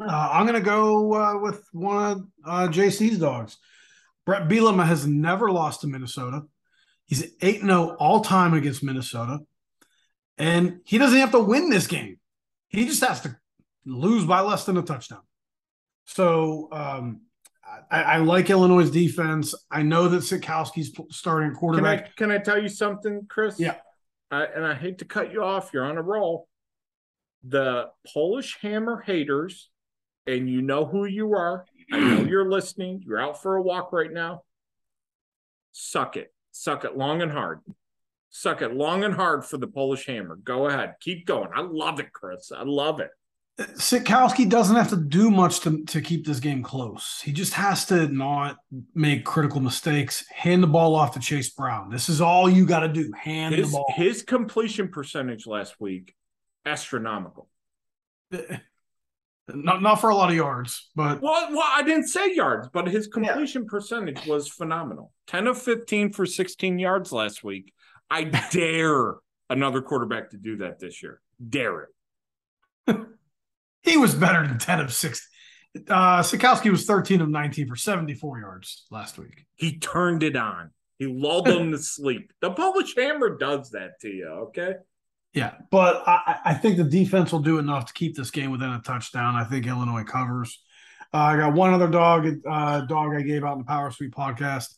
[0.00, 3.56] Uh, I'm to go uh, with one of uh, JC's dogs.
[4.26, 6.42] Brett Bielema has never lost to Minnesota.
[7.06, 9.40] He's 8 0 all time against Minnesota.
[10.36, 12.18] And he doesn't have to win this game.
[12.68, 13.36] He just has to
[13.86, 15.20] lose by less than a touchdown.
[16.06, 17.22] So um,
[17.90, 19.54] I, I, like Illinois' defense.
[19.70, 22.16] I know that Sitkowski's starting quarterback.
[22.16, 23.58] Can I, can I tell you something, Chris?
[23.58, 23.76] Yeah.
[24.30, 25.70] I, and I hate to cut you off.
[25.72, 26.48] You're on a roll.
[27.44, 29.70] The Polish Hammer haters,
[30.26, 31.66] and you know who you are.
[31.92, 33.02] I know you're listening.
[33.06, 34.42] You're out for a walk right now.
[35.72, 36.32] Suck it.
[36.52, 37.60] Suck it long and hard.
[38.30, 40.36] Suck it long and hard for the Polish Hammer.
[40.36, 40.94] Go ahead.
[41.00, 41.50] Keep going.
[41.54, 42.50] I love it, Chris.
[42.50, 43.10] I love it.
[43.58, 47.22] Sitkowski doesn't have to do much to, to keep this game close.
[47.24, 48.58] He just has to not
[48.94, 50.26] make critical mistakes.
[50.28, 51.88] Hand the ball off to Chase Brown.
[51.88, 53.10] This is all you got to do.
[53.18, 53.86] Hand his, the ball.
[53.96, 56.14] His completion percentage last week,
[56.66, 57.48] astronomical.
[59.48, 62.88] Not not for a lot of yards, but well, well, I didn't say yards, but
[62.88, 63.68] his completion yeah.
[63.70, 65.12] percentage was phenomenal.
[65.28, 67.72] Ten of fifteen for sixteen yards last week.
[68.10, 69.14] I dare
[69.48, 71.20] another quarterback to do that this year.
[71.48, 71.88] Dare
[72.88, 72.96] it.
[73.86, 75.28] he was better than 10 of 6.
[75.88, 79.46] Uh, Sitkowski was 13 of 19 for 74 yards last week.
[79.54, 80.70] He turned it on.
[80.98, 82.32] He lulled them to sleep.
[82.40, 84.74] The Polish Hammer does that to you, okay?
[85.34, 88.70] Yeah, but I, I, think the defense will do enough to keep this game within
[88.70, 89.34] a touchdown.
[89.34, 90.58] I think Illinois covers.
[91.12, 94.14] Uh, I got one other dog, uh, dog I gave out in the Power Sweep
[94.14, 94.74] podcast.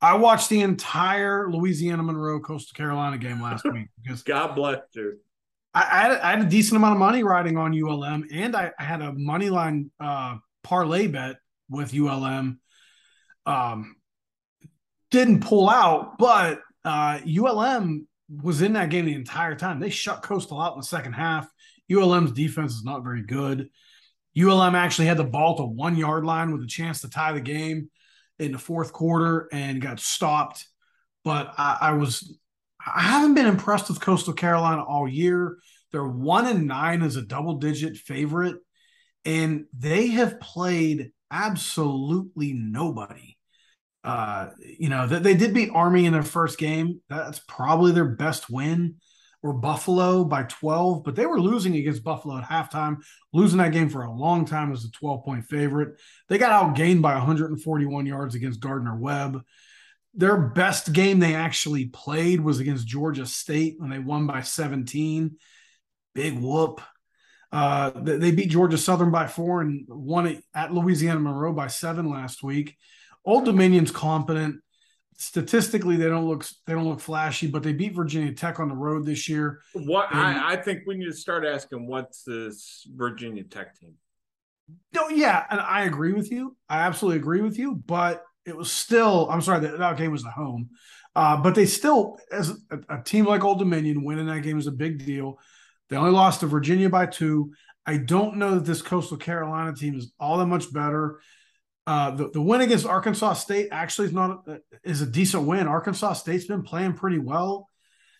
[0.00, 5.18] I watched the entire Louisiana Monroe Coastal Carolina game last week because God bless you.
[5.78, 8.82] I, had, I, had, a decent amount of money riding on ULM, and I, I
[8.82, 11.36] had a money line uh, parlay bet
[11.68, 12.58] with ULM.
[13.46, 13.96] Um,
[15.10, 18.08] didn't pull out, but uh, ULM
[18.42, 19.78] was in that game the entire time.
[19.78, 21.48] They shut Coastal out in the second half.
[21.90, 23.70] ULM's defense is not very good.
[24.38, 27.40] ULM actually had the ball to one yard line with a chance to tie the
[27.40, 27.90] game
[28.38, 30.66] in the fourth quarter and got stopped.
[31.24, 32.36] But I, I was
[32.94, 35.56] I haven't been impressed with Coastal Carolina all year.
[35.92, 38.56] They're one and nine as a double digit favorite,
[39.24, 43.36] and they have played absolutely nobody.
[44.04, 47.00] Uh, you know, they, they did beat Army in their first game.
[47.08, 48.96] That's probably their best win
[49.42, 52.96] or Buffalo by 12, but they were losing against Buffalo at halftime,
[53.32, 56.00] losing that game for a long time as a 12 point favorite.
[56.28, 59.42] They got outgained by 141 yards against Gardner Webb.
[60.18, 65.36] Their best game they actually played was against Georgia State when they won by 17.
[66.14, 66.82] Big whoop.
[67.50, 72.42] Uh, they beat Georgia Southern by four and won at Louisiana Monroe by seven last
[72.42, 72.76] week.
[73.24, 74.60] Old Dominion's competent
[75.18, 78.74] statistically they don't look they don't look flashy, but they beat Virginia Tech on the
[78.74, 79.60] road this year.
[79.74, 83.94] What and, I, I think we need to start asking what's this Virginia Tech team?
[84.94, 86.56] No, yeah, and I agree with you.
[86.68, 90.22] I absolutely agree with you, but it was still I'm sorry that, that game was
[90.22, 90.70] the home.
[91.14, 94.68] Uh, but they still, as a, a team like Old Dominion, winning that game is
[94.68, 95.38] a big deal.
[95.88, 97.52] They only lost to Virginia by two.
[97.86, 101.20] I don't know that this Coastal Carolina team is all that much better.
[101.86, 104.46] Uh, the, the win against Arkansas State actually is not
[104.84, 105.66] is a decent win.
[105.66, 107.66] Arkansas State's been playing pretty well,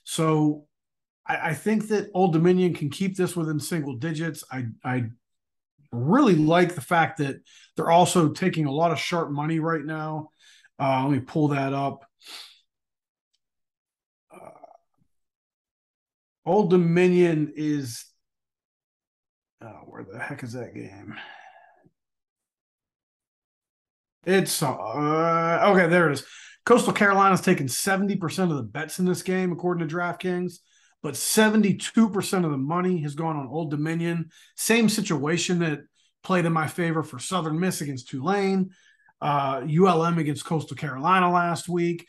[0.04, 0.64] so
[1.26, 4.42] I, I, think that Old Dominion can keep this within single digits.
[4.50, 5.10] I I
[5.92, 7.36] really like the fact that
[7.76, 10.30] they're also taking a lot of sharp money right now.
[10.78, 12.04] Uh, let me pull that up.
[14.32, 14.50] Uh,
[16.46, 18.04] Old Dominion is
[19.62, 21.14] oh, where the heck is that game?
[24.24, 25.88] It's uh, okay.
[25.88, 26.24] There it is.
[26.66, 30.58] Coastal Carolina's taking 70% of the bets in this game, according to DraftKings,
[31.02, 34.30] but 72% of the money has gone on Old Dominion.
[34.56, 35.80] Same situation that
[36.22, 38.70] played in my favor for Southern Miss against Tulane,
[39.20, 42.06] uh, ULM against Coastal Carolina last week,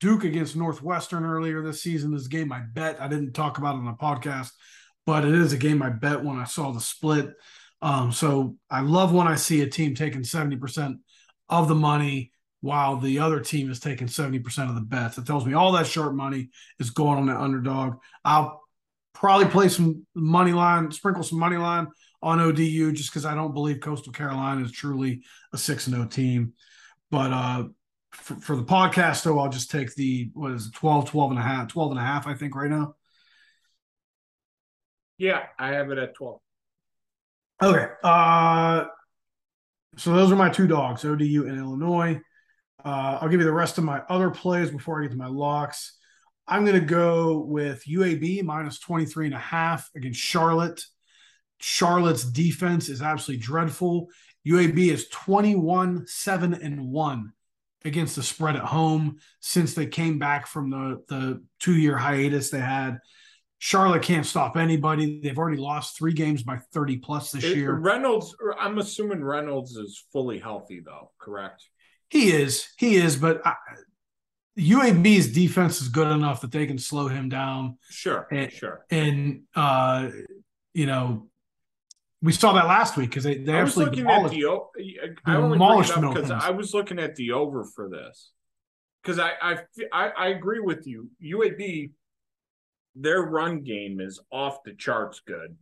[0.00, 2.12] Duke against Northwestern earlier this season.
[2.12, 4.50] This game I bet I didn't talk about on the podcast,
[5.04, 7.30] but it is a game I bet when I saw the split.
[7.82, 10.96] Um, so I love when I see a team taking 70%
[11.48, 15.18] of the money while the other team is taking 70% of the bets.
[15.18, 17.96] It tells me all that sharp money is going on the underdog.
[18.24, 18.60] I'll
[19.14, 21.88] probably play some money line, sprinkle some money line
[22.22, 26.52] on ODU just because I don't believe Coastal Carolina is truly a 6 0 team.
[27.10, 27.64] But uh,
[28.12, 31.40] for, for, the podcast, though, I'll just take the, what is it, 12, 12 and
[31.40, 32.94] a half, 12 and a half, I think, right now.
[35.16, 36.40] Yeah, I have it at 12.
[37.62, 37.86] Okay.
[38.02, 38.84] Uh,
[39.96, 42.20] so those are my two dogs, ODU and Illinois.
[42.84, 45.26] Uh, I'll give you the rest of my other plays before I get to my
[45.26, 45.96] locks.
[46.46, 50.82] I'm going to go with UAB minus 23 and a half against Charlotte.
[51.60, 54.08] Charlotte's defense is absolutely dreadful.
[54.46, 57.32] UAB is 21 7 and 1
[57.84, 62.50] against the spread at home since they came back from the, the two year hiatus
[62.50, 62.98] they had.
[63.58, 65.20] Charlotte can't stop anybody.
[65.22, 67.74] They've already lost three games by 30 plus this It- year.
[67.74, 71.62] Reynolds, I'm assuming Reynolds is fully healthy, though, correct?
[72.10, 72.68] He is.
[72.78, 73.16] He is.
[73.16, 73.54] But I,
[74.58, 77.78] UAB's defense is good enough that they can slow him down.
[77.88, 78.84] Sure, Eh, sure.
[78.90, 80.10] And, uh,
[80.74, 81.28] you know,
[82.22, 84.34] we saw that last week because they, they I demolished.
[84.34, 84.44] the.
[84.46, 84.70] o-
[85.24, 88.30] I only demolished it up Middle because I was looking at the over for this.
[89.02, 89.58] Because I, I,
[89.92, 91.08] I, I agree with you.
[91.24, 91.92] UAB,
[92.94, 95.56] their run game is off the charts good.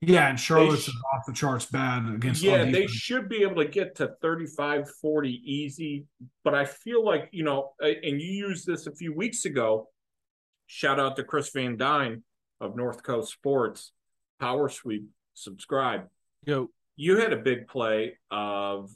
[0.00, 2.42] Yeah, and Charlotte's sh- off the charts bad against.
[2.42, 6.06] Yeah, on they should be able to get to 35 40 easy.
[6.42, 9.88] But I feel like, you know, uh, and you used this a few weeks ago.
[10.66, 12.22] Shout out to Chris Van Dine
[12.60, 13.92] of North Coast Sports,
[14.40, 16.08] Power Sweep, subscribe.
[16.44, 18.90] Yo, You had a big play of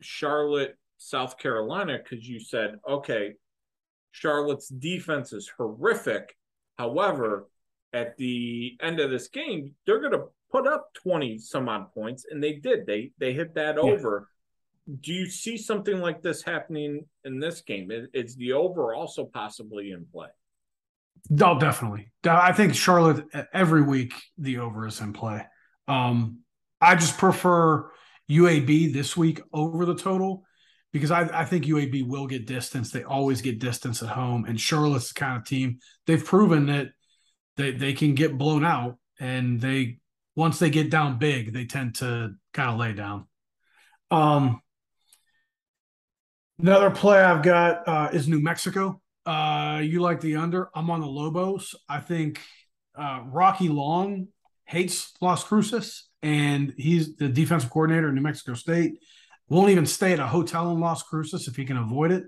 [0.00, 3.34] Charlotte, South Carolina, because you said, okay,
[4.12, 6.36] Charlotte's defense is horrific.
[6.78, 7.48] However,
[7.92, 12.26] at the end of this game, they're going to put up 20 some odd points,
[12.30, 12.86] and they did.
[12.86, 13.82] They they hit that Yeah.
[13.82, 14.28] over.
[15.00, 17.90] Do you see something like this happening in this game?
[18.14, 20.28] Is, the over also possibly in play?
[21.42, 22.10] Oh, definitely.
[22.24, 25.44] I think Charlotte every week the over is in play.
[25.88, 26.38] Um,
[26.80, 27.90] I just prefer
[28.30, 30.44] UAB this week over the total
[30.92, 32.90] because I, I think UAB will get distance.
[32.90, 36.88] They always get distance at home, and Charlotte's the kind of team they've proven that
[37.58, 39.98] they they can get blown out, and they
[40.34, 43.26] once they get down big, they tend to kind of lay down.
[44.10, 44.62] Um,
[46.58, 49.02] another play I've got uh, is New Mexico.
[49.26, 50.70] Uh, you like the under?
[50.74, 51.74] I'm on the Lobos.
[51.88, 52.40] I think
[52.96, 54.28] uh, Rocky Long
[54.64, 59.00] hates Las Cruces, and he's the defensive coordinator in New Mexico State.
[59.48, 62.24] Won't even stay at a hotel in Las Cruces if he can avoid it.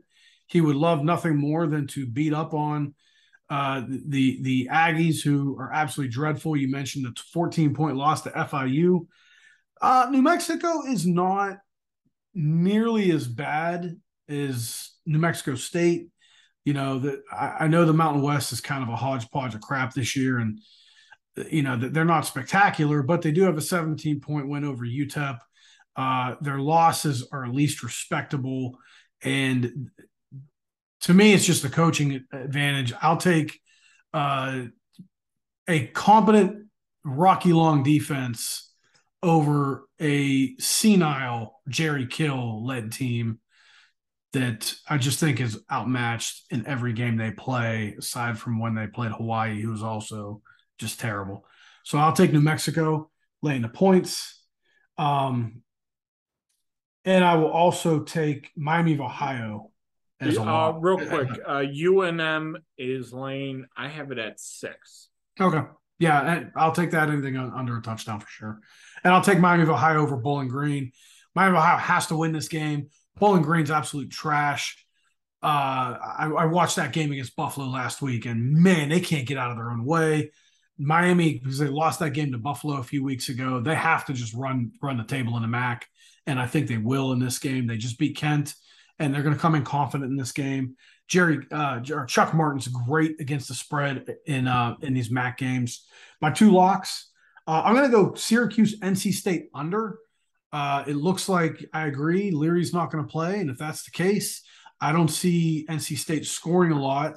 [0.46, 2.94] He would love nothing more than to beat up on
[3.50, 6.56] uh, the the Aggies, who are absolutely dreadful.
[6.56, 9.06] You mentioned the 14 point loss to FIU.
[9.82, 11.58] Uh, New Mexico is not
[12.32, 13.96] nearly as bad
[14.28, 16.08] as New Mexico State.
[16.64, 19.60] You know that I, I know the Mountain West is kind of a hodgepodge of
[19.60, 20.60] crap this year, and
[21.50, 24.84] you know that they're not spectacular, but they do have a 17 point win over
[24.84, 25.38] UTEP.
[25.96, 28.78] Uh, their losses are at least respectable,
[29.24, 29.90] and
[31.02, 32.92] to me, it's just a coaching advantage.
[33.00, 33.58] I'll take
[34.12, 34.62] uh,
[35.68, 36.66] a competent
[37.04, 38.72] Rocky Long defense
[39.22, 43.38] over a senile Jerry Kill led team
[44.32, 48.86] that I just think is outmatched in every game they play, aside from when they
[48.86, 50.40] played Hawaii, who was also
[50.78, 51.44] just terrible.
[51.84, 53.10] So I'll take New Mexico
[53.42, 54.40] laying the points.
[54.98, 55.62] Um,
[57.04, 59.69] and I will also take Miami of Ohio
[60.20, 63.66] Uh, real quick, uh, UNM is laying.
[63.76, 65.08] I have it at six.
[65.40, 65.62] Okay.
[65.98, 68.60] Yeah, and I'll take that anything under a touchdown for sure.
[69.04, 70.92] And I'll take Miami of Ohio over Bowling Green.
[71.34, 72.88] Miami of Ohio has to win this game.
[73.18, 74.84] Bowling Green's absolute trash.
[75.42, 79.38] Uh, I, I watched that game against Buffalo last week, and man, they can't get
[79.38, 80.32] out of their own way.
[80.78, 84.14] Miami, because they lost that game to Buffalo a few weeks ago, they have to
[84.14, 85.86] just run run the table in the MAC,
[86.26, 87.66] and I think they will in this game.
[87.66, 88.54] They just beat Kent,
[89.00, 90.76] and they're going to come in confident in this game.
[91.08, 95.86] Jerry uh, Chuck Martin's great against the spread in uh, in these MAC games.
[96.20, 97.08] My two locks.
[97.48, 99.98] Uh, I'm going to go Syracuse, NC State under.
[100.52, 102.30] Uh, it looks like I agree.
[102.30, 104.42] Leary's not going to play, and if that's the case,
[104.80, 107.14] I don't see NC State scoring a lot.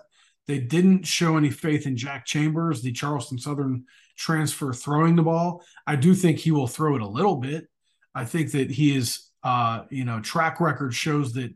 [0.48, 3.86] They didn't show any faith in Jack Chambers, the Charleston Southern
[4.18, 5.64] transfer, throwing the ball.
[5.86, 7.68] I do think he will throw it a little bit.
[8.16, 11.54] I think that he is, uh, you know, track record shows that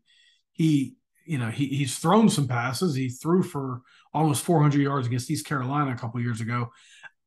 [0.58, 0.96] he,
[1.26, 2.96] you know, he, he's thrown some passes.
[2.96, 3.82] He threw for
[4.14, 6.72] almost 400 yards against East Carolina a couple years ago.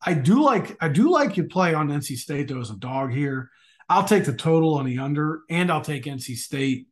[0.03, 3.13] I do like, I do like you play on NC State though as a dog
[3.13, 3.51] here.
[3.89, 6.87] I'll take the total on the under, and I'll take NC State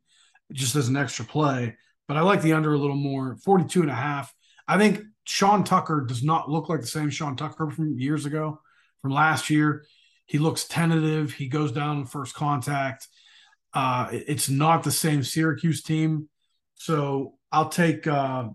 [0.51, 1.77] just as an extra play.
[2.07, 4.33] But I like the under a little more, 42 and a half.
[4.67, 8.61] I think Sean Tucker does not look like the same Sean Tucker from years ago,
[9.01, 9.85] from last year.
[10.25, 11.33] He looks tentative.
[11.33, 13.07] He goes down first contact.
[13.73, 16.29] Uh, it's not the same Syracuse team.
[16.75, 18.49] So I'll take uh,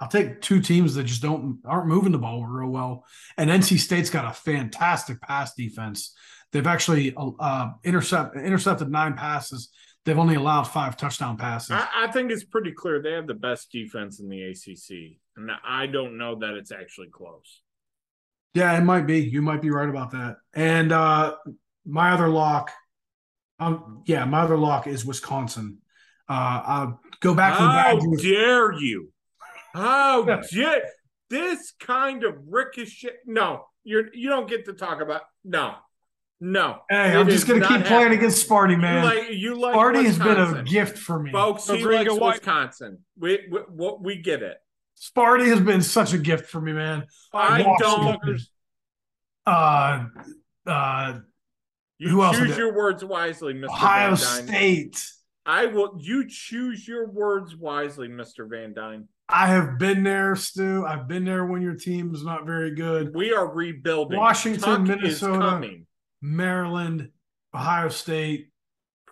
[0.00, 3.04] I'll take two teams that just don't aren't moving the ball real well.
[3.36, 6.14] And NC State's got a fantastic pass defense.
[6.52, 9.70] They've actually uh, intercept, intercepted nine passes
[10.06, 11.72] They've only allowed five touchdown passes.
[11.72, 15.50] I, I think it's pretty clear they have the best defense in the ACC, and
[15.66, 17.62] I don't know that it's actually close.
[18.54, 19.18] Yeah, it might be.
[19.18, 20.36] You might be right about that.
[20.54, 21.34] And uh
[21.84, 22.70] my other lock,
[23.58, 25.78] um, yeah, my other lock is Wisconsin.
[26.28, 28.22] Uh I'll go back to the How Badgers.
[28.22, 29.12] dare you?
[29.74, 30.82] How dare
[31.30, 33.10] this kind of ricochet?
[33.26, 35.74] No, you're you don't get to talk about no,
[36.40, 36.80] no.
[36.90, 39.04] Hey, It I'm just gonna not keep playing against Sparty, man.
[39.04, 41.30] You like you like Sparty has been a gift for me.
[41.30, 41.68] folks.
[41.68, 42.98] He Agreed likes Wisconsin.
[43.18, 44.56] We, we we we get it.
[45.00, 47.04] Sparty has been such a gift for me, man.
[47.32, 48.18] I Washington.
[48.24, 48.40] don't.
[49.46, 50.04] Uh
[50.66, 51.18] uh
[51.98, 53.68] You Who choose did- your words wisely, Mr.
[53.68, 54.46] Ohio Van Dine.
[54.46, 55.12] State.
[55.46, 55.96] I will.
[56.00, 58.48] You choose your words wisely, Mr.
[58.50, 59.08] Van Dine.
[59.28, 60.84] I have been there, Stu.
[60.86, 63.14] I've been there when your team is not very good.
[63.14, 64.18] We are rebuilding.
[64.18, 65.70] Washington, Tuck Minnesota.
[66.22, 67.10] Maryland,
[67.54, 68.48] Ohio State.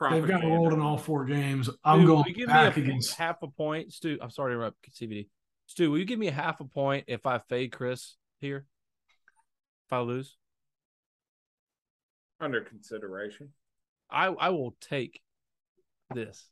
[0.01, 0.47] They've got Propaganda.
[0.49, 1.70] rolled in all four games.
[1.85, 3.14] I'm Stu, will going you give back me a, against.
[3.14, 4.18] half a point, Stu.
[4.20, 5.28] I'm sorry to interrupt, CBD.
[5.66, 8.66] Stu, will you give me a half a point if I fade Chris here?
[9.87, 10.37] If I lose,
[12.45, 13.51] under consideration.
[14.11, 15.21] I I will take
[16.15, 16.47] this.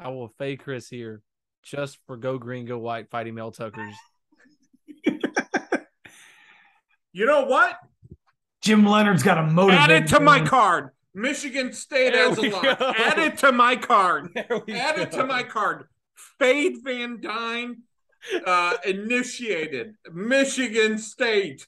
[0.00, 1.22] I will fade Chris here
[1.62, 3.94] just for go green, go white, fighting Mel Tuckers.
[7.12, 7.76] You know what?
[8.62, 9.80] Jim Leonhard's got a motivate.
[9.80, 10.90] Add it to my card.
[11.14, 12.62] Michigan State There as a we lock.
[12.62, 12.92] go.
[12.96, 14.28] Add it to my card.
[14.34, 15.84] There we Add it to my card.
[16.38, 17.78] Fade Van Dine
[18.46, 21.66] uh, initiated Michigan State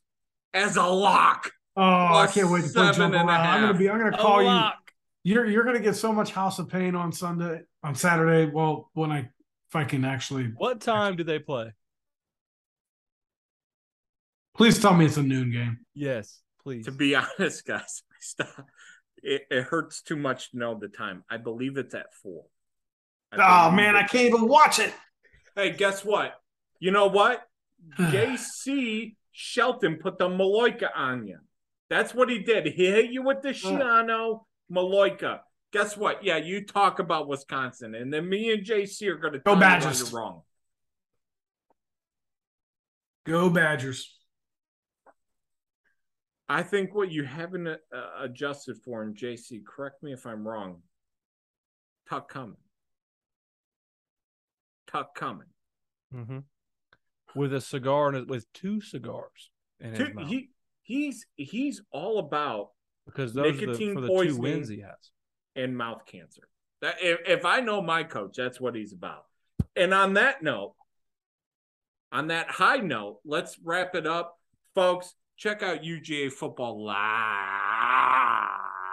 [0.52, 1.52] as a lock.
[1.82, 3.46] Oh, I can't wait to play seven jump and a around.
[3.46, 3.88] I'm gonna be.
[3.88, 4.70] I'm gonna call you.
[5.22, 8.50] You're you're gonna get so much House of Pain on Sunday, on Saturday.
[8.52, 11.72] Well, when I if I can actually, What time do they play?
[14.56, 15.78] please tell me it's a noon game.
[15.94, 16.84] Yes, please.
[16.84, 18.66] To be honest, guys, stop.
[19.22, 21.24] It, it hurts too much to know the time.
[21.30, 22.44] I believe it's at four.
[23.32, 24.92] I Oh man, I can't even watch it.
[25.56, 26.34] Hey, guess what?
[26.78, 27.42] You know what?
[27.98, 31.38] JC Shelton put the Maloika on you.
[31.90, 32.66] That's what he did.
[32.66, 35.40] He hit you with the Shiano Maloika.
[35.72, 36.24] Guess what?
[36.24, 39.54] Yeah, you talk about Wisconsin, and then me and JC are going to Go tell
[39.56, 40.10] you why Badgers.
[40.12, 40.42] you're wrong.
[43.26, 44.16] Go Badgers.
[46.48, 47.76] I think what you haven't uh,
[48.20, 50.82] adjusted for, and JC, correct me if I'm wrong.
[52.08, 52.56] Tuck coming.
[54.88, 55.46] Tuck coming.
[56.12, 56.38] hmm
[57.36, 60.28] With a cigar and with two cigars in his Two- mouth.
[60.28, 60.50] He
[60.90, 62.70] he's he's all about
[63.06, 64.42] because those are the, nicotine for the two poisoning.
[64.42, 65.10] wins he has.
[65.54, 66.48] and mouth cancer.
[66.82, 69.24] That if, if I know my coach, that's what he's about.
[69.76, 70.74] And on that note,
[72.10, 74.38] on that high note, let's wrap it up,
[74.74, 75.14] folks.
[75.36, 76.96] Check out UGA Football Live.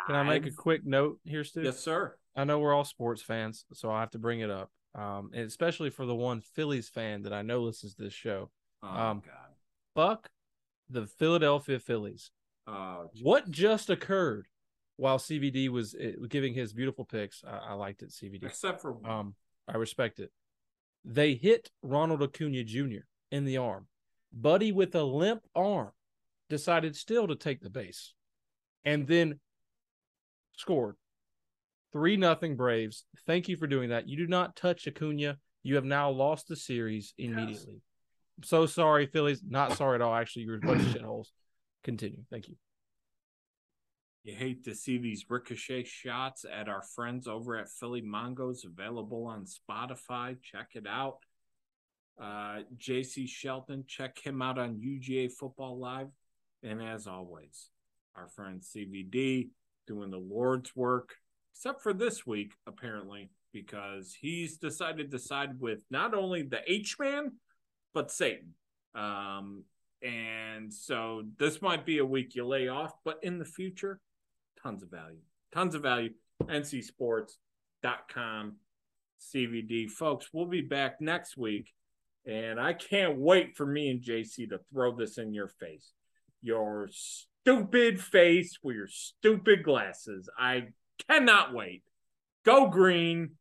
[0.07, 1.61] Can I make a quick note here, Stu?
[1.63, 2.15] Yes, sir.
[2.35, 5.89] I know we're all sports fans, so I have to bring it up, um, especially
[5.89, 8.49] for the one Phillies fan that I know listens to this show.
[8.83, 9.33] Oh Um, God.
[9.95, 10.29] Fuck
[10.89, 12.31] the Philadelphia Phillies.
[12.67, 14.47] Oh, What just occurred
[14.97, 17.43] while CBD was uh, giving his beautiful picks?
[17.45, 18.43] I, I liked it, CBD.
[18.43, 19.35] except for Um,
[19.67, 20.31] I respect it.
[21.05, 23.05] They hit Ronald Acuna Jr.
[23.31, 23.87] in the arm.
[24.33, 25.91] Buddy with a limp arm
[26.49, 28.13] decided still to take the base
[28.83, 29.39] and then
[30.53, 30.95] scored.
[31.93, 33.05] Three nothing Braves.
[33.25, 34.07] Thank you for doing that.
[34.07, 35.37] You do not touch Acuna.
[35.63, 37.75] You have now lost the series immediately.
[37.75, 37.81] I'm
[38.43, 39.41] so sorry, Phillies.
[39.47, 40.13] Not sorry at all.
[40.13, 41.27] Actually, you're a bunch of shitholes.
[41.83, 42.23] Continue.
[42.29, 42.55] Thank you.
[44.23, 49.25] you hate to see these ricochet shots at our friends over at Philly Mongos, available
[49.25, 50.35] on Spotify.
[50.41, 51.19] Check it out.
[52.19, 56.07] Uh, JC Shelton, check him out on UGA Football Live.
[56.63, 57.69] And as always,
[58.15, 59.49] our friend CVD
[59.85, 61.15] doing the Lord's work,
[61.53, 66.97] except for this week, apparently, because he's decided to side with not only the H
[66.99, 67.33] man,
[67.93, 68.53] but Satan.
[68.95, 69.63] Um,
[70.01, 73.99] and so this might be a week you lay off, but in the future,
[74.61, 75.19] tons of value.
[75.53, 76.11] Tons of value.
[76.43, 78.55] NCSports.com,
[79.33, 79.89] CVD.
[79.89, 81.73] Folks, we'll be back next week.
[82.25, 85.93] And I can't wait for me and JC to throw this in your face.
[86.41, 90.29] Your stupid face with your stupid glasses.
[90.37, 90.67] I
[91.09, 91.83] cannot wait.
[92.43, 93.31] Go green.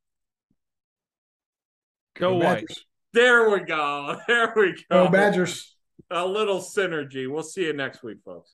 [2.14, 2.64] Go white.
[3.12, 4.18] There we go.
[4.28, 5.04] There we go.
[5.04, 5.74] Go Badgers.
[6.10, 7.30] A little synergy.
[7.30, 8.44] We'll see you next week, folks.